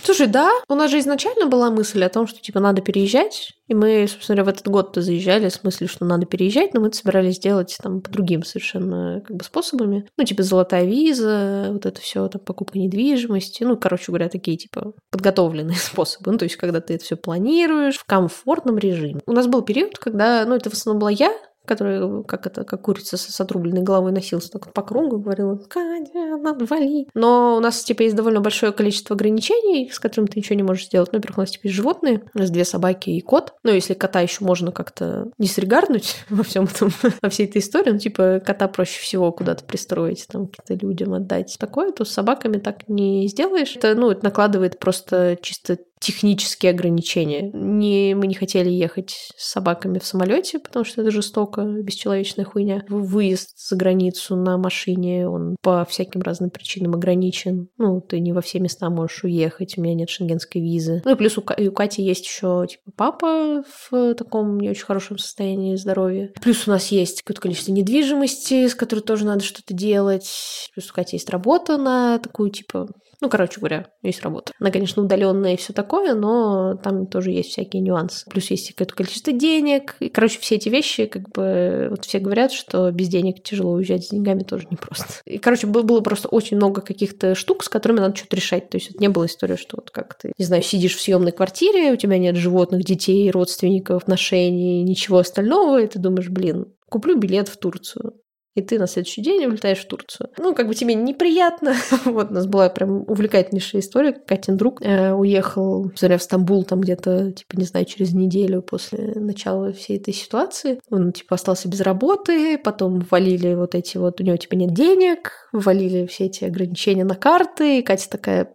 Слушай, 0.06 0.28
да, 0.28 0.50
у 0.68 0.74
нас 0.74 0.90
же 0.90 1.00
изначально 1.00 1.46
была 1.46 1.70
мысль 1.70 2.02
о 2.04 2.08
том, 2.08 2.26
что 2.26 2.40
типа 2.40 2.60
надо 2.60 2.80
переезжать, 2.80 3.52
и 3.66 3.74
мы, 3.74 4.06
собственно 4.08 4.36
говоря, 4.36 4.52
в 4.52 4.54
этот 4.54 4.68
год-то 4.68 5.02
заезжали 5.02 5.48
с 5.48 5.62
мыслью, 5.64 5.88
что 5.88 6.04
надо 6.04 6.26
переезжать, 6.26 6.72
но 6.72 6.80
мы 6.80 6.88
это 6.88 6.96
собирались 6.96 7.40
делать 7.40 7.76
там 7.82 8.00
по 8.00 8.10
другим 8.10 8.44
совершенно 8.44 9.20
как 9.26 9.36
бы 9.36 9.44
способами. 9.44 10.08
Ну, 10.16 10.24
типа 10.24 10.44
золотая 10.44 10.84
виза, 10.84 11.68
вот 11.72 11.84
это 11.84 12.00
все, 12.00 12.28
там 12.28 12.40
покупка 12.40 12.78
недвижимости, 12.78 13.64
ну, 13.64 13.76
короче 13.76 14.04
говоря, 14.08 14.28
такие 14.28 14.56
типа 14.56 14.92
подготовленные 15.10 15.76
способы. 15.76 16.30
Ну, 16.30 16.38
то 16.38 16.44
есть, 16.44 16.56
когда 16.56 16.80
ты 16.80 16.94
это 16.94 17.04
все 17.04 17.16
планируешь 17.16 17.96
в 17.96 18.04
комфортном 18.04 18.78
режиме. 18.78 19.20
У 19.26 19.32
нас 19.32 19.48
был 19.48 19.62
период, 19.62 19.98
когда, 19.98 20.44
ну, 20.46 20.54
это 20.54 20.70
в 20.70 20.74
основном 20.74 21.00
была 21.00 21.10
я, 21.10 21.32
который, 21.66 22.24
как 22.24 22.46
это, 22.46 22.64
как 22.64 22.82
курица 22.82 23.16
с 23.16 23.40
отрубленной 23.40 23.82
головой 23.82 24.12
носился 24.12 24.50
так 24.50 24.72
по 24.72 24.82
кругу, 24.82 25.18
говорила, 25.18 25.56
Катя, 25.56 26.36
надо 26.38 26.64
вали. 26.64 27.08
Но 27.14 27.56
у 27.56 27.60
нас, 27.60 27.82
типа, 27.82 28.02
есть 28.02 28.16
довольно 28.16 28.40
большое 28.40 28.72
количество 28.72 29.14
ограничений, 29.14 29.90
с 29.90 29.98
которыми 29.98 30.28
ты 30.28 30.38
ничего 30.38 30.56
не 30.56 30.62
можешь 30.62 30.86
сделать. 30.86 31.10
Ну, 31.12 31.18
во-первых, 31.18 31.38
у 31.38 31.40
нас, 31.42 31.50
типа, 31.50 31.68
животные, 31.68 32.22
у 32.34 32.38
нас 32.38 32.50
две 32.50 32.64
собаки 32.64 33.10
и 33.10 33.20
кот. 33.20 33.54
Ну, 33.62 33.72
если 33.72 33.94
кота 33.94 34.20
еще 34.20 34.44
можно 34.44 34.72
как-то 34.72 35.30
дисрегарнуть 35.38 36.16
во 36.30 36.42
всем 36.42 36.64
этом, 36.64 36.90
во 37.22 37.28
всей 37.28 37.46
этой 37.46 37.58
истории, 37.58 37.90
ну, 37.90 37.98
типа, 37.98 38.40
кота 38.44 38.68
проще 38.68 39.00
всего 39.00 39.32
куда-то 39.32 39.64
пристроить, 39.64 40.26
там, 40.28 40.48
каким-то 40.48 40.86
людям 40.86 41.14
отдать. 41.14 41.56
Такое, 41.58 41.92
то 41.92 42.04
с 42.04 42.10
собаками 42.10 42.58
так 42.58 42.88
не 42.88 43.26
сделаешь. 43.28 43.76
Это, 43.76 43.94
ну, 43.94 44.10
это 44.10 44.24
накладывает 44.24 44.78
просто 44.78 45.36
чисто 45.42 45.78
технические 46.00 46.70
ограничения. 46.70 47.50
Не, 47.52 48.14
мы 48.14 48.26
не 48.26 48.34
хотели 48.34 48.70
ехать 48.70 49.32
с 49.36 49.50
собаками 49.50 49.98
в 49.98 50.06
самолете, 50.06 50.58
потому 50.58 50.84
что 50.84 51.02
это 51.02 51.10
жестоко, 51.10 51.62
бесчеловечная 51.62 52.44
хуйня. 52.44 52.84
Выезд 52.88 53.58
за 53.68 53.76
границу 53.76 54.36
на 54.36 54.58
машине, 54.58 55.28
он 55.28 55.56
по 55.62 55.84
всяким 55.84 56.22
разным 56.22 56.50
причинам 56.50 56.94
ограничен. 56.94 57.68
Ну, 57.78 58.00
ты 58.00 58.20
не 58.20 58.32
во 58.32 58.40
все 58.40 58.60
места 58.60 58.90
можешь 58.90 59.24
уехать, 59.24 59.78
у 59.78 59.82
меня 59.82 59.94
нет 59.94 60.10
шенгенской 60.10 60.60
визы. 60.60 61.02
Ну 61.04 61.12
и 61.12 61.16
плюс 61.16 61.38
у, 61.38 61.40
у 61.40 61.72
Кати 61.72 62.02
есть 62.02 62.26
еще 62.26 62.66
типа 62.68 62.92
папа 62.96 63.64
в 63.90 64.14
таком 64.14 64.60
не 64.60 64.70
очень 64.70 64.84
хорошем 64.84 65.18
состоянии 65.18 65.76
здоровья. 65.76 66.30
Плюс 66.40 66.66
у 66.66 66.70
нас 66.70 66.88
есть 66.88 67.22
какое-то 67.22 67.42
количество 67.42 67.72
недвижимости, 67.72 68.68
с 68.68 68.74
которой 68.74 69.00
тоже 69.00 69.24
надо 69.24 69.42
что-то 69.42 69.74
делать. 69.74 70.30
Плюс 70.74 70.90
у 70.90 70.94
Кати 70.94 71.16
есть 71.16 71.30
работа 71.30 71.76
на 71.76 72.18
такую 72.18 72.50
типа 72.50 72.88
ну, 73.20 73.28
короче 73.28 73.58
говоря, 73.58 73.86
есть 74.02 74.22
работа. 74.22 74.52
Она, 74.60 74.70
конечно, 74.70 75.02
удаленная 75.02 75.54
и 75.54 75.56
все 75.56 75.72
такое, 75.72 76.14
но 76.14 76.74
там 76.82 77.06
тоже 77.06 77.30
есть 77.30 77.50
всякие 77.50 77.82
нюансы. 77.82 78.28
Плюс 78.28 78.50
есть 78.50 78.72
какое-то 78.72 78.94
количество 78.94 79.32
денег. 79.32 79.96
И, 80.00 80.08
короче, 80.08 80.38
все 80.40 80.56
эти 80.56 80.68
вещи, 80.68 81.06
как 81.06 81.30
бы, 81.30 81.88
вот 81.90 82.04
все 82.04 82.18
говорят, 82.18 82.52
что 82.52 82.90
без 82.90 83.08
денег 83.08 83.42
тяжело 83.42 83.72
уезжать 83.72 84.04
с 84.04 84.10
деньгами 84.10 84.42
тоже 84.42 84.66
непросто. 84.70 85.06
И, 85.24 85.38
короче, 85.38 85.66
было 85.66 86.00
просто 86.00 86.28
очень 86.28 86.56
много 86.56 86.80
каких-то 86.80 87.34
штук, 87.34 87.64
с 87.64 87.68
которыми 87.68 88.00
надо 88.00 88.16
что-то 88.16 88.36
решать. 88.36 88.68
То 88.70 88.76
есть 88.76 88.90
это 88.90 88.98
не 89.00 89.08
было 89.08 89.26
истории, 89.26 89.56
что 89.56 89.76
вот 89.76 89.90
как 89.90 90.18
ты, 90.18 90.32
не 90.36 90.44
знаю, 90.44 90.62
сидишь 90.62 90.96
в 90.96 91.00
съемной 91.00 91.32
квартире, 91.32 91.92
у 91.92 91.96
тебя 91.96 92.18
нет 92.18 92.36
животных, 92.36 92.84
детей, 92.84 93.30
родственников, 93.30 94.02
отношений, 94.02 94.82
ничего 94.82 95.18
остального, 95.18 95.82
и 95.82 95.86
ты 95.86 95.98
думаешь, 95.98 96.28
блин, 96.28 96.72
куплю 96.88 97.18
билет 97.18 97.48
в 97.48 97.56
Турцию 97.56 98.14
и 98.56 98.62
ты 98.62 98.78
на 98.78 98.86
следующий 98.86 99.20
день 99.20 99.44
улетаешь 99.44 99.80
в 99.80 99.86
Турцию. 99.86 100.30
Ну, 100.38 100.54
как 100.54 100.66
бы 100.66 100.74
тебе 100.74 100.94
неприятно. 100.94 101.74
вот 102.06 102.30
у 102.30 102.34
нас 102.34 102.46
была 102.46 102.70
прям 102.70 103.04
увлекательнейшая 103.06 103.82
история. 103.82 104.12
Катин 104.12 104.56
друг 104.56 104.80
э, 104.80 105.12
уехал, 105.12 105.92
смотря 105.94 106.16
в 106.16 106.22
Стамбул, 106.22 106.64
там 106.64 106.80
где-то, 106.80 107.32
типа, 107.32 107.56
не 107.56 107.66
знаю, 107.66 107.84
через 107.84 108.14
неделю 108.14 108.62
после 108.62 109.12
начала 109.14 109.72
всей 109.74 109.98
этой 109.98 110.14
ситуации. 110.14 110.80
Он, 110.90 111.12
типа, 111.12 111.34
остался 111.34 111.68
без 111.68 111.82
работы, 111.82 112.56
потом 112.56 113.06
валили 113.10 113.52
вот 113.52 113.74
эти 113.74 113.98
вот, 113.98 114.22
у 114.22 114.24
него, 114.24 114.38
типа, 114.38 114.54
нет 114.54 114.72
денег, 114.72 115.50
валили 115.52 116.06
все 116.06 116.24
эти 116.24 116.44
ограничения 116.44 117.04
на 117.04 117.14
карты, 117.14 117.80
и 117.80 117.82
Катя 117.82 118.08
такая, 118.08 118.54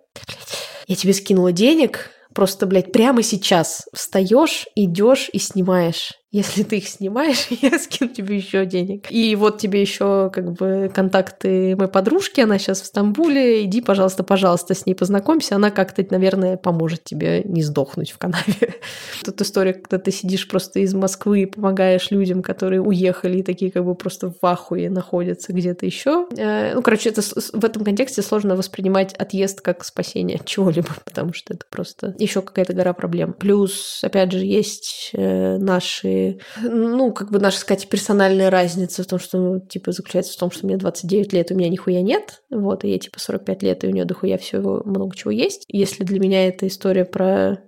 я 0.88 0.96
тебе 0.96 1.14
скинула 1.14 1.52
денег, 1.52 2.10
Просто, 2.34 2.66
блядь, 2.66 2.94
прямо 2.94 3.24
сейчас 3.24 3.84
встаешь, 3.94 4.66
идешь 4.76 5.30
и 5.34 5.38
снимаешь. 5.38 6.14
Если 6.32 6.64
ты 6.64 6.78
их 6.78 6.88
снимаешь, 6.88 7.48
я 7.50 7.78
скину 7.78 8.10
тебе 8.10 8.38
еще 8.38 8.66
денег. 8.66 9.12
И 9.12 9.36
вот 9.36 9.60
тебе 9.60 9.82
еще 9.82 10.30
как 10.34 10.54
бы 10.54 10.90
контакты 10.94 11.76
моей 11.76 11.92
подружки, 11.92 12.40
она 12.40 12.58
сейчас 12.58 12.82
в 12.82 12.86
Стамбуле, 12.86 13.66
иди, 13.66 13.82
пожалуйста, 13.82 14.24
пожалуйста, 14.24 14.74
с 14.74 14.86
ней 14.86 14.94
познакомься, 14.94 15.56
она 15.56 15.72
как-то, 15.72 16.06
наверное, 16.10 16.56
поможет 16.56 17.04
тебе 17.04 17.44
не 17.44 17.62
сдохнуть 17.62 18.12
в 18.12 18.18
канаве. 18.18 18.76
Тут 19.26 19.42
история, 19.42 19.74
когда 19.74 19.98
ты 19.98 20.12
сидишь 20.12 20.48
просто 20.48 20.80
из 20.80 20.94
Москвы 20.94 21.42
и 21.42 21.46
помогаешь 21.46 22.12
людям, 22.12 22.42
которые 22.42 22.82
уехали 22.82 23.40
и 23.40 23.44
такие 23.44 23.70
как 23.70 23.84
бы 23.84 23.94
просто 23.96 24.32
в 24.32 24.46
ахуе 24.46 24.90
находятся 24.90 25.52
где-то 25.52 25.86
еще. 25.86 26.28
Э, 26.38 26.74
ну, 26.76 26.82
короче, 26.82 27.10
это 27.10 27.22
в 27.22 27.66
этом 27.66 27.84
контексте 27.84 28.22
сложно 28.22 28.56
воспринимать 28.56 29.14
отъезд 29.16 29.60
как 29.60 29.84
спасение 29.84 30.38
от 30.38 30.46
чего-либо, 30.46 30.90
потому 31.06 31.34
что 31.34 31.54
это 31.54 31.66
просто 31.70 32.16
еще 32.18 32.42
какая-то 32.42 32.72
гора 32.74 32.94
проблем. 32.94 33.34
Плюс, 33.34 34.00
опять 34.02 34.32
же, 34.32 34.46
есть 34.46 35.12
э, 35.14 35.58
ну, 36.62 37.14
как 37.14 37.32
бы 37.32 37.40
наша, 37.40 37.60
сказать, 37.60 37.88
персональная 37.90 38.50
разница 38.50 39.04
в 39.04 39.08
том, 39.08 39.20
что, 39.20 39.60
типа, 39.60 39.92
заключается 39.92 40.34
в 40.34 40.38
том, 40.38 40.52
что 40.52 40.66
мне 40.66 40.78
29 40.78 41.34
лет, 41.34 41.52
у 41.52 41.56
меня 41.56 41.70
нихуя 41.70 42.02
нет, 42.02 42.42
вот, 42.50 42.84
и 42.84 42.90
я, 42.90 43.00
типа, 43.00 43.20
45 43.20 43.64
лет, 43.64 43.84
и 43.84 43.88
у 43.88 43.92
нее 43.92 44.06
дохуя 44.06 44.38
всего 44.38 44.82
много 44.86 45.16
чего 45.16 45.32
есть. 45.32 45.66
Если 45.68 46.04
для 46.04 46.20
меня 46.20 46.48
это 46.48 46.68
история 46.68 47.06
про 47.06 47.60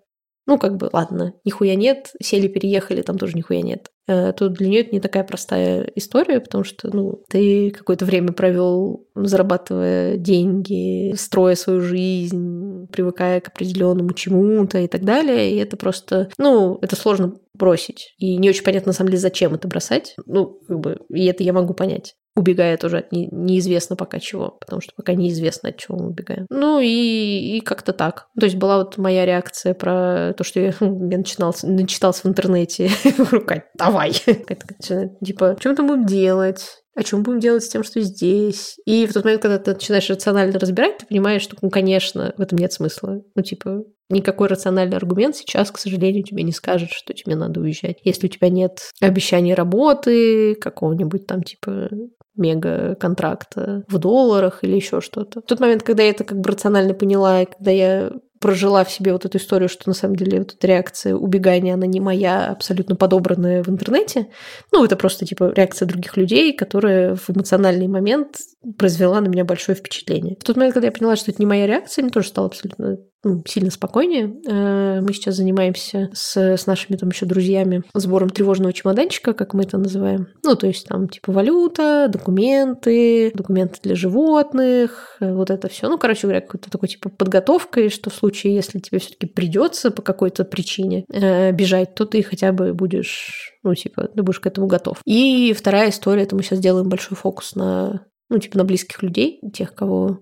ну, 0.45 0.57
как 0.57 0.77
бы, 0.77 0.89
ладно, 0.91 1.33
нихуя 1.45 1.75
нет, 1.75 2.11
сели, 2.21 2.47
переехали, 2.47 3.01
там 3.01 3.17
тоже 3.17 3.35
нихуя 3.35 3.61
нет. 3.61 3.89
Э, 4.07 4.33
то 4.33 4.49
для 4.49 4.67
нее 4.67 4.81
это 4.81 4.91
не 4.91 4.99
такая 4.99 5.23
простая 5.23 5.83
история, 5.95 6.41
потому 6.41 6.63
что, 6.63 6.89
ну, 6.93 7.23
ты 7.29 7.71
какое-то 7.71 8.05
время 8.05 8.33
провел, 8.33 9.07
зарабатывая 9.15 10.17
деньги, 10.17 11.13
строя 11.15 11.55
свою 11.55 11.81
жизнь, 11.81 12.87
привыкая 12.91 13.39
к 13.39 13.47
определенному 13.47 14.13
чему-то 14.13 14.79
и 14.79 14.87
так 14.87 15.05
далее, 15.05 15.51
и 15.51 15.57
это 15.57 15.77
просто, 15.77 16.29
ну, 16.37 16.77
это 16.81 16.95
сложно 16.95 17.35
бросить. 17.53 18.13
И 18.17 18.37
не 18.37 18.49
очень 18.49 18.63
понятно, 18.63 18.89
на 18.89 18.93
самом 18.93 19.09
деле, 19.09 19.21
зачем 19.21 19.53
это 19.53 19.67
бросать. 19.67 20.15
Ну, 20.25 20.59
как 20.67 20.79
бы, 20.79 20.99
и 21.09 21.25
это 21.25 21.43
я 21.43 21.53
могу 21.53 21.73
понять 21.73 22.15
убегая 22.35 22.77
тоже 22.77 22.99
от 22.99 23.11
не, 23.11 23.27
неизвестно 23.31 23.95
пока 23.95 24.19
чего, 24.19 24.57
потому 24.59 24.81
что 24.81 24.93
пока 24.95 25.13
неизвестно, 25.13 25.69
от 25.69 25.77
чего 25.77 25.97
мы 25.97 26.07
убегаем. 26.07 26.45
Ну 26.49 26.79
и, 26.79 27.57
и 27.57 27.61
как-то 27.61 27.93
так. 27.93 28.27
То 28.39 28.45
есть 28.45 28.57
была 28.57 28.77
вот 28.77 28.97
моя 28.97 29.25
реакция 29.25 29.73
про 29.73 30.33
то, 30.37 30.43
что 30.43 30.59
я, 30.59 30.73
я 30.79 31.17
начинал, 31.17 31.55
начитался 31.63 32.21
в 32.23 32.25
интернете. 32.25 32.89
Кать, 33.47 33.65
давай. 33.75 34.11
Типа, 35.25 35.55
что 35.59 35.81
мы 35.83 35.87
будем 35.87 36.05
делать? 36.05 36.82
О 36.95 37.03
чем 37.03 37.23
будем 37.23 37.39
делать 37.39 37.63
с 37.63 37.69
тем, 37.69 37.83
что 37.83 38.01
здесь. 38.01 38.77
И 38.85 39.05
в 39.07 39.13
тот 39.13 39.23
момент, 39.23 39.41
когда 39.41 39.57
ты 39.57 39.73
начинаешь 39.73 40.09
рационально 40.09 40.59
разбирать, 40.59 40.99
ты 40.99 41.05
понимаешь, 41.07 41.41
что, 41.41 41.55
ну, 41.61 41.69
конечно, 41.69 42.33
в 42.37 42.41
этом 42.41 42.57
нет 42.57 42.71
смысла. 42.71 43.21
Ну, 43.35 43.41
типа, 43.41 43.83
никакой 44.09 44.47
рациональный 44.47 44.97
аргумент 44.97 45.35
сейчас, 45.35 45.71
к 45.71 45.79
сожалению, 45.79 46.23
тебе 46.23 46.43
не 46.43 46.51
скажет, 46.51 46.91
что 46.91 47.13
тебе 47.13 47.35
надо 47.35 47.59
уезжать. 47.59 47.97
Если 48.03 48.27
у 48.27 48.29
тебя 48.29 48.49
нет 48.49 48.91
обещаний 49.01 49.53
работы, 49.53 50.55
какого-нибудь 50.55 51.25
там, 51.25 51.43
типа, 51.43 51.89
мега-контракта 52.35 53.83
в 53.87 53.97
долларах 53.99 54.63
или 54.63 54.75
еще 54.75 55.01
что-то. 55.01 55.41
В 55.41 55.45
тот 55.45 55.59
момент, 55.59 55.83
когда 55.83 56.03
я 56.03 56.09
это 56.09 56.23
как 56.23 56.39
бы 56.39 56.49
рационально 56.49 56.93
поняла, 56.93 57.41
и 57.43 57.45
когда 57.45 57.71
я 57.71 58.11
прожила 58.43 58.83
в 58.83 58.91
себе 58.91 59.13
вот 59.13 59.23
эту 59.23 59.37
историю, 59.37 59.69
что 59.69 59.87
на 59.87 59.93
самом 59.93 60.17
деле 60.17 60.39
вот 60.39 60.53
эта 60.53 60.67
реакция 60.67 61.15
убегания, 61.15 61.75
она 61.75 61.85
не 61.85 62.01
моя, 62.01 62.47
абсолютно 62.47 62.97
подобранная 62.97 63.63
в 63.63 63.69
интернете. 63.69 64.27
Ну, 64.73 64.83
это 64.83 64.97
просто 64.97 65.25
типа 65.25 65.53
реакция 65.55 65.85
других 65.85 66.17
людей, 66.17 66.53
которая 66.53 67.15
в 67.15 67.29
эмоциональный 67.29 67.87
момент 67.87 68.35
произвела 68.77 69.21
на 69.21 69.29
меня 69.29 69.45
большое 69.45 69.77
впечатление. 69.77 70.35
В 70.41 70.43
тот 70.43 70.57
момент, 70.57 70.73
когда 70.73 70.87
я 70.87 70.91
поняла, 70.91 71.15
что 71.15 71.31
это 71.31 71.41
не 71.41 71.45
моя 71.45 71.67
реакция, 71.67 72.03
мне 72.03 72.11
тоже 72.11 72.27
стало 72.27 72.47
абсолютно 72.47 72.97
ну, 73.23 73.41
сильно 73.47 73.71
спокойнее. 73.71 74.35
Э, 74.45 75.01
мы 75.01 75.13
сейчас 75.13 75.35
занимаемся 75.35 76.09
с, 76.13 76.35
с 76.35 76.67
нашими 76.67 76.97
там 76.97 77.09
еще 77.09 77.25
друзьями 77.25 77.83
сбором 77.93 78.29
тревожного 78.29 78.73
чемоданчика, 78.73 79.33
как 79.33 79.53
мы 79.53 79.63
это 79.63 79.77
называем. 79.77 80.27
Ну, 80.43 80.55
то 80.55 80.67
есть 80.67 80.87
там 80.87 81.07
типа 81.07 81.31
валюта, 81.31 82.07
документы, 82.09 83.31
документы 83.33 83.79
для 83.81 83.95
животных, 83.95 85.15
э, 85.21 85.33
вот 85.33 85.49
это 85.49 85.69
все. 85.69 85.87
Ну, 85.87 85.97
короче 85.97 86.23
говоря, 86.23 86.41
какой-то 86.41 86.69
такой 86.69 86.89
типа 86.89 87.09
подготовкой, 87.09 87.89
что 87.89 88.09
в 88.09 88.13
случае, 88.13 88.32
если 88.41 88.79
тебе 88.79 88.99
все-таки 88.99 89.25
придется 89.27 89.91
по 89.91 90.01
какой-то 90.01 90.43
причине 90.45 91.05
э, 91.09 91.51
бежать, 91.51 91.95
то 91.95 92.05
ты 92.05 92.23
хотя 92.23 92.51
бы 92.51 92.73
будешь, 92.73 93.53
ну, 93.63 93.75
типа, 93.75 94.07
ты 94.07 94.23
будешь 94.23 94.39
к 94.39 94.47
этому 94.47 94.67
готов. 94.67 94.99
И 95.05 95.53
вторая 95.53 95.89
история, 95.89 96.23
это 96.23 96.35
мы 96.35 96.43
сейчас 96.43 96.59
делаем 96.59 96.89
большой 96.89 97.17
фокус 97.17 97.55
на 97.55 98.05
ну, 98.29 98.39
типа 98.39 98.57
на 98.57 98.63
близких 98.63 99.03
людей, 99.03 99.39
тех, 99.53 99.75
кого 99.75 100.21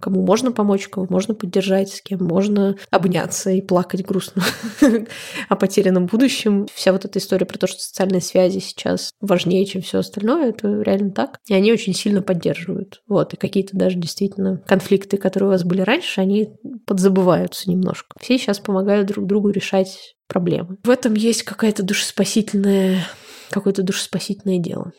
кому 0.00 0.24
можно 0.24 0.52
помочь, 0.52 0.88
кого 0.88 1.06
можно 1.08 1.34
поддержать, 1.34 1.90
с 1.90 2.02
кем 2.02 2.24
можно 2.24 2.76
обняться 2.90 3.50
и 3.50 3.60
плакать 3.60 4.04
грустно 4.04 4.42
о 5.48 5.56
потерянном 5.56 6.06
будущем. 6.06 6.66
Вся 6.74 6.92
вот 6.92 7.04
эта 7.04 7.18
история 7.18 7.46
про 7.46 7.58
то, 7.58 7.66
что 7.66 7.80
социальные 7.80 8.20
связи 8.20 8.58
сейчас 8.58 9.12
важнее, 9.20 9.64
чем 9.66 9.82
все 9.82 9.98
остальное, 9.98 10.50
это 10.50 10.68
реально 10.82 11.10
так. 11.10 11.40
И 11.46 11.54
они 11.54 11.72
очень 11.72 11.94
сильно 11.94 12.22
поддерживают. 12.22 13.02
Вот, 13.08 13.34
и 13.34 13.36
какие-то 13.36 13.76
даже 13.76 13.96
действительно 13.96 14.62
конфликты, 14.66 15.16
которые 15.16 15.48
у 15.48 15.52
вас 15.52 15.64
были 15.64 15.80
раньше, 15.80 16.20
они 16.20 16.54
подзабываются 16.86 17.70
немножко. 17.70 18.16
Все 18.20 18.38
сейчас 18.38 18.58
помогают 18.58 19.08
друг 19.08 19.26
другу 19.26 19.50
решать 19.50 20.16
проблемы. 20.28 20.76
В 20.84 20.90
этом 20.90 21.14
есть 21.14 21.42
какая-то 21.42 21.82
душеспасительная, 21.82 23.06
какое-то 23.50 23.82
душеспасительное 23.82 24.58
дело. 24.58 24.92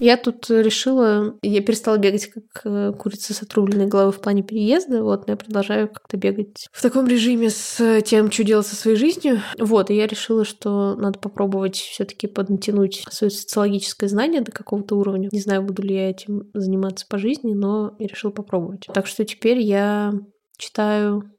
Я 0.00 0.16
тут 0.16 0.48
решила, 0.48 1.36
я 1.42 1.60
перестала 1.60 1.98
бегать 1.98 2.26
как 2.26 2.44
э, 2.64 2.92
курица 2.98 3.34
с 3.34 3.42
отрубленной 3.42 3.86
головой 3.86 4.12
в 4.12 4.20
плане 4.20 4.42
переезда, 4.42 5.02
вот, 5.02 5.26
но 5.26 5.34
я 5.34 5.36
продолжаю 5.36 5.88
как-то 5.88 6.16
бегать 6.16 6.68
в 6.72 6.80
таком 6.80 7.06
режиме 7.06 7.50
с 7.50 8.00
тем, 8.02 8.32
что 8.32 8.42
делать 8.42 8.66
со 8.66 8.76
своей 8.76 8.96
жизнью. 8.96 9.42
Вот, 9.58 9.90
и 9.90 9.94
я 9.94 10.06
решила, 10.06 10.46
что 10.46 10.94
надо 10.96 11.18
попробовать 11.18 11.76
все 11.76 12.06
таки 12.06 12.26
поднатянуть 12.26 13.04
свое 13.10 13.30
социологическое 13.30 14.08
знание 14.08 14.40
до 14.40 14.52
какого-то 14.52 14.96
уровня. 14.96 15.28
Не 15.30 15.40
знаю, 15.40 15.62
буду 15.62 15.82
ли 15.82 15.94
я 15.94 16.08
этим 16.08 16.50
заниматься 16.54 17.04
по 17.06 17.18
жизни, 17.18 17.52
но 17.52 17.94
я 17.98 18.06
решила 18.06 18.30
попробовать. 18.30 18.86
Так 18.94 19.06
что 19.06 19.26
теперь 19.26 19.58
я 19.58 20.14
читаю 20.56 21.30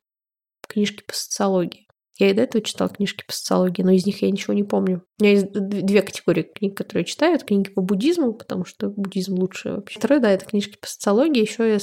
книжки 0.68 1.04
по 1.06 1.16
социологии. 1.16 1.88
Я 2.22 2.30
и 2.30 2.34
до 2.36 2.44
этого 2.44 2.64
читала 2.64 2.88
книжки 2.88 3.24
по 3.26 3.34
социологии, 3.34 3.82
но 3.82 3.90
из 3.90 4.06
них 4.06 4.22
я 4.22 4.30
ничего 4.30 4.54
не 4.54 4.64
помню. 4.64 5.02
У 5.20 5.24
меня 5.24 5.34
есть 5.34 5.52
две 5.52 6.04
категории 6.04 6.44
книг, 6.44 6.78
которые 6.78 7.04
читаю. 7.04 7.34
Это 7.34 7.46
книги 7.46 7.72
по 7.72 7.82
буддизму, 7.82 8.34
потому 8.34 8.64
что 8.64 8.90
буддизм 8.90 9.40
лучше 9.40 9.72
вообще. 9.72 9.98
Второе, 9.98 10.20
да, 10.20 10.30
это 10.30 10.46
книжки 10.46 10.78
по 10.80 10.88
социологии. 10.88 11.42
Еще 11.42 11.68
я 11.68 11.80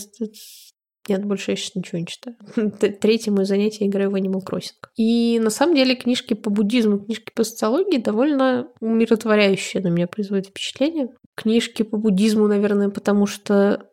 нет, 1.08 1.24
больше 1.24 1.50
я 1.50 1.56
сейчас 1.56 1.74
ничего 1.74 1.98
не 1.98 2.06
читаю. 2.06 2.36
Третье 3.00 3.32
мое 3.32 3.46
занятие 3.46 3.88
играю 3.88 4.12
в 4.12 4.14
Animal 4.14 4.44
Crossing. 4.48 4.76
И 4.94 5.40
на 5.40 5.50
самом 5.50 5.74
деле 5.74 5.96
книжки 5.96 6.34
по 6.34 6.50
буддизму, 6.50 7.00
книжки 7.00 7.32
по 7.34 7.42
социологии 7.42 7.98
довольно 7.98 8.68
умиротворяющие 8.80 9.82
на 9.82 9.88
меня 9.88 10.06
производят 10.06 10.46
впечатление. 10.46 11.08
Книжки 11.34 11.82
по 11.82 11.96
буддизму, 11.96 12.46
наверное, 12.46 12.90
потому 12.90 13.26
что 13.26 13.88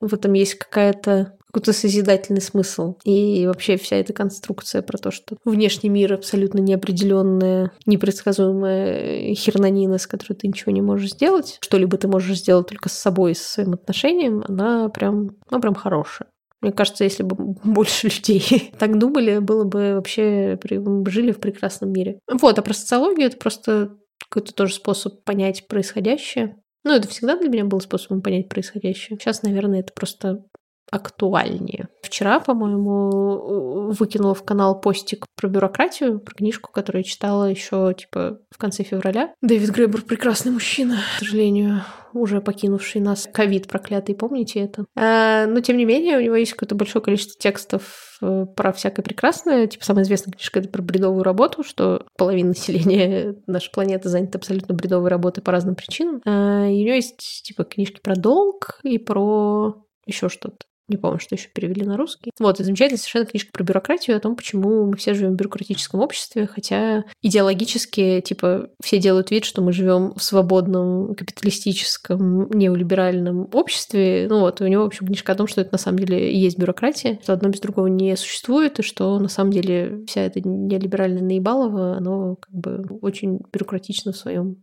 в 0.00 0.14
этом 0.14 0.32
есть 0.32 0.54
какая-то 0.54 1.36
какой-то 1.56 1.72
созидательный 1.72 2.42
смысл. 2.42 2.96
И 3.04 3.46
вообще 3.46 3.78
вся 3.78 3.96
эта 3.96 4.12
конструкция 4.12 4.82
про 4.82 4.98
то, 4.98 5.10
что 5.10 5.38
внешний 5.46 5.88
мир 5.88 6.12
абсолютно 6.12 6.58
неопределенная, 6.58 7.72
непредсказуемая 7.86 9.34
хернанина, 9.34 9.96
с 9.96 10.06
которой 10.06 10.34
ты 10.34 10.48
ничего 10.48 10.70
не 10.70 10.82
можешь 10.82 11.12
сделать, 11.12 11.56
что-либо 11.62 11.96
ты 11.96 12.08
можешь 12.08 12.40
сделать 12.40 12.66
только 12.66 12.90
с 12.90 12.92
собой, 12.92 13.34
со 13.34 13.54
своим 13.54 13.72
отношением, 13.72 14.44
она 14.46 14.90
прям, 14.90 15.30
она 15.48 15.58
прям 15.58 15.74
хорошая. 15.74 16.28
Мне 16.60 16.72
кажется, 16.72 17.04
если 17.04 17.22
бы 17.22 17.36
больше 17.64 18.08
людей 18.08 18.70
так 18.78 18.98
думали, 18.98 19.38
было 19.38 19.64
бы 19.64 19.94
вообще 19.94 20.58
жили 21.06 21.32
в 21.32 21.40
прекрасном 21.40 21.90
мире. 21.90 22.18
Вот, 22.30 22.58
а 22.58 22.62
про 22.62 22.74
социологию 22.74 23.28
это 23.28 23.38
просто 23.38 23.96
какой-то 24.28 24.52
тоже 24.52 24.74
способ 24.74 25.24
понять 25.24 25.66
происходящее. 25.68 26.56
Ну, 26.84 26.92
это 26.92 27.08
всегда 27.08 27.36
для 27.36 27.48
меня 27.48 27.64
был 27.64 27.80
способом 27.80 28.20
понять 28.20 28.50
происходящее. 28.50 29.18
Сейчас, 29.18 29.42
наверное, 29.42 29.80
это 29.80 29.92
просто 29.94 30.44
актуальнее. 30.90 31.88
Вчера, 32.02 32.40
по-моему, 32.40 33.90
выкинула 33.92 34.34
в 34.34 34.44
канал 34.44 34.80
постик 34.80 35.26
про 35.36 35.48
бюрократию, 35.48 36.20
про 36.20 36.34
книжку, 36.34 36.70
которую 36.72 37.02
я 37.02 37.08
читала 37.08 37.44
еще 37.44 37.94
типа 37.96 38.38
в 38.50 38.58
конце 38.58 38.84
февраля. 38.84 39.34
Дэвид 39.42 39.70
Грейбер 39.70 40.02
прекрасный 40.02 40.52
мужчина, 40.52 40.98
к 41.16 41.18
сожалению, 41.20 41.82
уже 42.12 42.40
покинувший 42.40 43.00
нас. 43.00 43.28
Ковид 43.32 43.68
проклятый, 43.68 44.14
помните 44.14 44.60
это? 44.60 44.86
А, 44.96 45.46
но, 45.46 45.60
тем 45.60 45.76
не 45.76 45.84
менее, 45.84 46.18
у 46.18 46.20
него 46.20 46.36
есть 46.36 46.52
какое-то 46.52 46.74
большое 46.74 47.04
количество 47.04 47.38
текстов 47.40 48.18
э, 48.22 48.46
про 48.56 48.72
всякое 48.72 49.02
прекрасное. 49.02 49.66
Типа, 49.66 49.84
самая 49.84 50.04
известная 50.04 50.32
книжка— 50.32 50.58
это 50.60 50.68
про 50.68 50.82
бредовую 50.82 51.22
работу, 51.22 51.62
что 51.62 52.06
половина 52.16 52.48
населения 52.48 53.36
нашей 53.46 53.72
планеты 53.72 54.08
занята 54.08 54.38
абсолютно 54.38 54.74
бредовой 54.74 55.10
работой 55.10 55.42
по 55.42 55.52
разным 55.52 55.74
причинам. 55.74 56.22
А, 56.24 56.66
и 56.66 56.82
у 56.82 56.84
него 56.84 56.94
есть, 56.94 57.42
типа, 57.44 57.64
книжки 57.64 58.00
про 58.02 58.16
долг 58.16 58.80
и 58.82 58.98
про 58.98 59.82
еще 60.06 60.28
что-то. 60.28 60.65
Не 60.88 60.96
помню, 60.96 61.18
что 61.18 61.34
еще 61.34 61.48
перевели 61.48 61.84
на 61.84 61.96
русский. 61.96 62.30
Вот, 62.38 62.60
и 62.60 62.64
замечательная 62.64 62.98
совершенно 62.98 63.26
книжка 63.26 63.50
про 63.52 63.64
бюрократию, 63.64 64.16
о 64.16 64.20
том, 64.20 64.36
почему 64.36 64.86
мы 64.86 64.96
все 64.96 65.14
живем 65.14 65.32
в 65.32 65.36
бюрократическом 65.36 66.00
обществе, 66.00 66.46
хотя 66.46 67.04
идеологически, 67.22 68.20
типа, 68.20 68.70
все 68.82 68.98
делают 68.98 69.30
вид, 69.30 69.44
что 69.44 69.62
мы 69.62 69.72
живем 69.72 70.14
в 70.14 70.22
свободном, 70.22 71.14
капиталистическом, 71.14 72.48
неолиберальном 72.50 73.48
обществе. 73.52 74.26
Ну 74.28 74.40
вот, 74.40 74.60
у 74.60 74.66
него, 74.66 74.84
в 74.84 74.86
общем, 74.86 75.06
книжка 75.06 75.32
о 75.32 75.36
том, 75.36 75.48
что 75.48 75.60
это 75.60 75.72
на 75.72 75.78
самом 75.78 75.98
деле 75.98 76.30
и 76.30 76.38
есть 76.38 76.58
бюрократия, 76.58 77.18
что 77.22 77.32
одно 77.32 77.48
без 77.48 77.60
другого 77.60 77.88
не 77.88 78.16
существует, 78.16 78.78
и 78.78 78.82
что 78.82 79.18
на 79.18 79.28
самом 79.28 79.50
деле 79.50 80.04
вся 80.06 80.22
эта 80.22 80.40
неолиберальная 80.40 81.22
наебалова, 81.22 81.96
оно 81.96 82.36
как 82.36 82.54
бы 82.54 82.84
очень 83.00 83.40
бюрократично 83.52 84.12
в 84.12 84.16
своем 84.16 84.62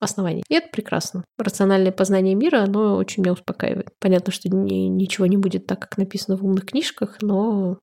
оснований. 0.00 0.42
И 0.48 0.54
это 0.54 0.68
прекрасно. 0.70 1.24
Рациональное 1.38 1.92
познание 1.92 2.34
мира, 2.34 2.62
оно 2.62 2.96
очень 2.96 3.22
меня 3.22 3.32
успокаивает. 3.32 3.90
Понятно, 3.98 4.32
что 4.32 4.48
ни, 4.48 4.88
ничего 4.88 5.26
не 5.26 5.36
будет 5.36 5.66
так, 5.66 5.80
как 5.80 5.98
написано 5.98 6.36
в 6.36 6.44
умных 6.44 6.66
книжках, 6.66 7.18
но 7.22 7.78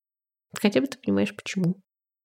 хотя 0.60 0.82
бы 0.82 0.88
ты 0.88 0.97
понимаешь, 0.97 1.36
почему. 1.36 1.76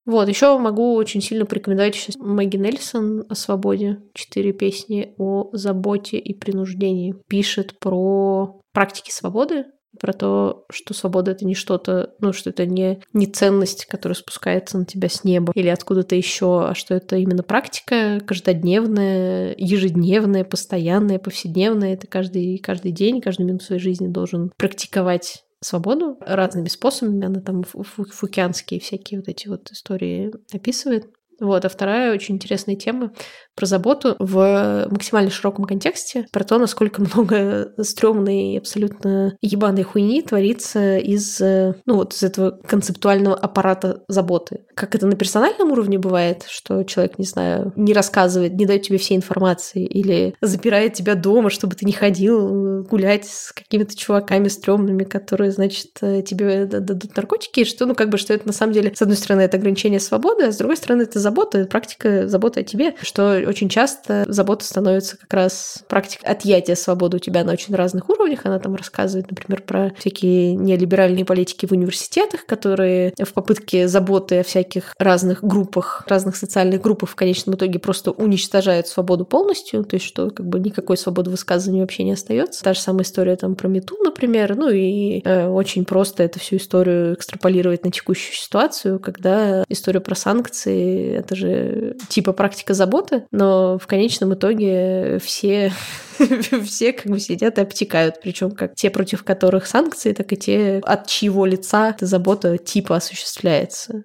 Вот, 0.08 0.26
еще 0.28 0.56
могу 0.58 0.94
очень 0.94 1.20
сильно 1.20 1.44
порекомендовать 1.44 1.94
сейчас 1.94 2.16
Мэгги 2.16 2.56
Нельсон 2.56 3.26
о 3.28 3.34
свободе. 3.34 4.00
Четыре 4.14 4.54
песни 4.54 5.14
о 5.18 5.50
заботе 5.52 6.16
и 6.16 6.32
принуждении. 6.32 7.14
Пишет 7.28 7.78
про 7.78 8.58
практики 8.72 9.10
свободы, 9.10 9.66
про 9.98 10.12
то, 10.12 10.64
что 10.70 10.94
свобода 10.94 11.32
это 11.32 11.44
не 11.44 11.54
что-то, 11.54 12.14
ну, 12.20 12.32
что 12.32 12.50
это 12.50 12.66
не, 12.66 13.00
не 13.12 13.26
ценность, 13.26 13.86
которая 13.86 14.14
спускается 14.14 14.78
на 14.78 14.84
тебя 14.84 15.08
с 15.08 15.24
неба 15.24 15.52
или 15.54 15.68
откуда-то 15.68 16.14
еще, 16.14 16.68
а 16.68 16.74
что 16.74 16.94
это 16.94 17.16
именно 17.16 17.42
практика 17.42 18.20
каждодневная, 18.26 19.54
ежедневная, 19.56 20.44
постоянная, 20.44 21.18
повседневная. 21.18 21.94
Это 21.94 22.06
каждый, 22.06 22.58
каждый 22.58 22.92
день, 22.92 23.20
каждую 23.20 23.48
минуту 23.48 23.64
своей 23.64 23.80
жизни 23.80 24.08
должен 24.08 24.52
практиковать 24.56 25.44
свободу 25.60 26.18
разными 26.20 26.68
способами. 26.68 27.26
Она 27.26 27.40
там 27.40 27.64
фукианские 27.64 28.80
всякие 28.80 29.20
вот 29.20 29.28
эти 29.28 29.48
вот 29.48 29.70
истории 29.70 30.32
описывает. 30.52 31.06
Вот, 31.40 31.64
а 31.64 31.68
вторая 31.68 32.12
очень 32.12 32.34
интересная 32.34 32.74
тема 32.74 33.12
про 33.58 33.66
заботу 33.66 34.14
в 34.20 34.86
максимально 34.88 35.32
широком 35.32 35.64
контексте, 35.64 36.28
про 36.30 36.44
то, 36.44 36.58
насколько 36.58 37.02
много 37.14 37.72
стрёмной 37.82 38.52
и 38.52 38.58
абсолютно 38.58 39.36
ебаной 39.42 39.82
хуйни 39.82 40.22
творится 40.22 40.96
из, 40.98 41.40
ну 41.40 41.96
вот, 41.96 42.14
из 42.14 42.22
этого 42.22 42.52
концептуального 42.52 43.34
аппарата 43.34 44.04
заботы. 44.06 44.60
Как 44.74 44.94
это 44.94 45.08
на 45.08 45.16
персональном 45.16 45.72
уровне 45.72 45.98
бывает, 45.98 46.44
что 46.48 46.84
человек, 46.84 47.18
не 47.18 47.24
знаю, 47.24 47.72
не 47.74 47.92
рассказывает, 47.92 48.54
не 48.54 48.64
дает 48.64 48.82
тебе 48.82 48.98
всей 48.98 49.16
информации 49.16 49.84
или 49.84 50.36
запирает 50.40 50.94
тебя 50.94 51.16
дома, 51.16 51.50
чтобы 51.50 51.74
ты 51.74 51.84
не 51.84 51.92
ходил 51.92 52.84
гулять 52.84 53.26
с 53.26 53.52
какими-то 53.52 53.96
чуваками 53.96 54.46
стрёмными, 54.46 55.02
которые, 55.02 55.50
значит, 55.50 55.94
тебе 55.94 56.66
дадут 56.66 57.16
наркотики, 57.16 57.64
что, 57.64 57.86
ну, 57.86 57.96
как 57.96 58.08
бы, 58.08 58.18
что 58.18 58.34
это 58.34 58.46
на 58.46 58.52
самом 58.52 58.72
деле, 58.72 58.92
с 58.94 59.02
одной 59.02 59.16
стороны, 59.16 59.40
это 59.40 59.56
ограничение 59.56 59.98
свободы, 59.98 60.44
а 60.44 60.52
с 60.52 60.56
другой 60.58 60.76
стороны, 60.76 61.02
это 61.02 61.18
забота, 61.18 61.64
практика 61.64 62.28
заботы 62.28 62.60
о 62.60 62.62
тебе, 62.62 62.94
что 63.02 63.47
очень 63.48 63.68
часто 63.68 64.24
забота 64.28 64.64
становится 64.64 65.16
как 65.16 65.32
раз 65.32 65.84
практикой 65.88 66.26
отъятия 66.30 66.76
свободы 66.76 67.16
у 67.16 67.20
тебя 67.20 67.44
на 67.44 67.52
очень 67.52 67.74
разных 67.74 68.08
уровнях. 68.08 68.40
Она 68.44 68.58
там 68.58 68.74
рассказывает, 68.74 69.30
например, 69.30 69.62
про 69.62 69.92
всякие 69.98 70.54
неолиберальные 70.54 71.24
политики 71.24 71.66
в 71.66 71.72
университетах, 71.72 72.46
которые 72.46 73.14
в 73.18 73.32
попытке 73.32 73.88
заботы 73.88 74.40
о 74.40 74.42
всяких 74.42 74.94
разных 74.98 75.42
группах, 75.42 76.04
разных 76.08 76.36
социальных 76.36 76.82
группах 76.82 77.10
в 77.10 77.14
конечном 77.14 77.54
итоге 77.54 77.78
просто 77.78 78.10
уничтожают 78.10 78.86
свободу 78.86 79.24
полностью, 79.24 79.84
то 79.84 79.94
есть 79.94 80.06
что 80.06 80.30
как 80.30 80.46
бы 80.46 80.60
никакой 80.60 80.96
свободы 80.96 81.30
высказывания 81.30 81.80
вообще 81.80 82.04
не 82.04 82.12
остается. 82.12 82.62
Та 82.62 82.74
же 82.74 82.80
самая 82.80 83.04
история 83.04 83.36
там 83.36 83.54
про 83.54 83.68
мету, 83.68 83.96
например, 84.02 84.56
ну 84.56 84.68
и 84.68 85.22
э, 85.24 85.48
очень 85.48 85.84
просто 85.84 86.22
эту 86.22 86.38
всю 86.40 86.56
историю 86.56 87.14
экстраполировать 87.14 87.84
на 87.84 87.90
текущую 87.90 88.34
ситуацию, 88.34 89.00
когда 89.00 89.64
история 89.68 90.00
про 90.00 90.14
санкции— 90.14 91.12
это 91.18 91.34
же 91.34 91.96
типа 92.08 92.32
практика 92.32 92.74
заботы, 92.74 93.24
но 93.38 93.78
в 93.78 93.86
конечном 93.86 94.34
итоге 94.34 95.18
все 95.22 95.72
все 96.64 96.92
как 96.92 97.06
бы 97.06 97.20
сидят 97.20 97.58
и 97.58 97.60
обтекают, 97.60 98.16
причем 98.20 98.50
как 98.50 98.74
те, 98.74 98.90
против 98.90 99.24
которых 99.24 99.66
санкции, 99.66 100.12
так 100.12 100.32
и 100.32 100.36
те, 100.36 100.80
от 100.82 101.06
чьего 101.06 101.46
лица 101.46 101.90
эта 101.90 102.06
забота 102.06 102.58
типа 102.58 102.96
осуществляется. 102.96 104.02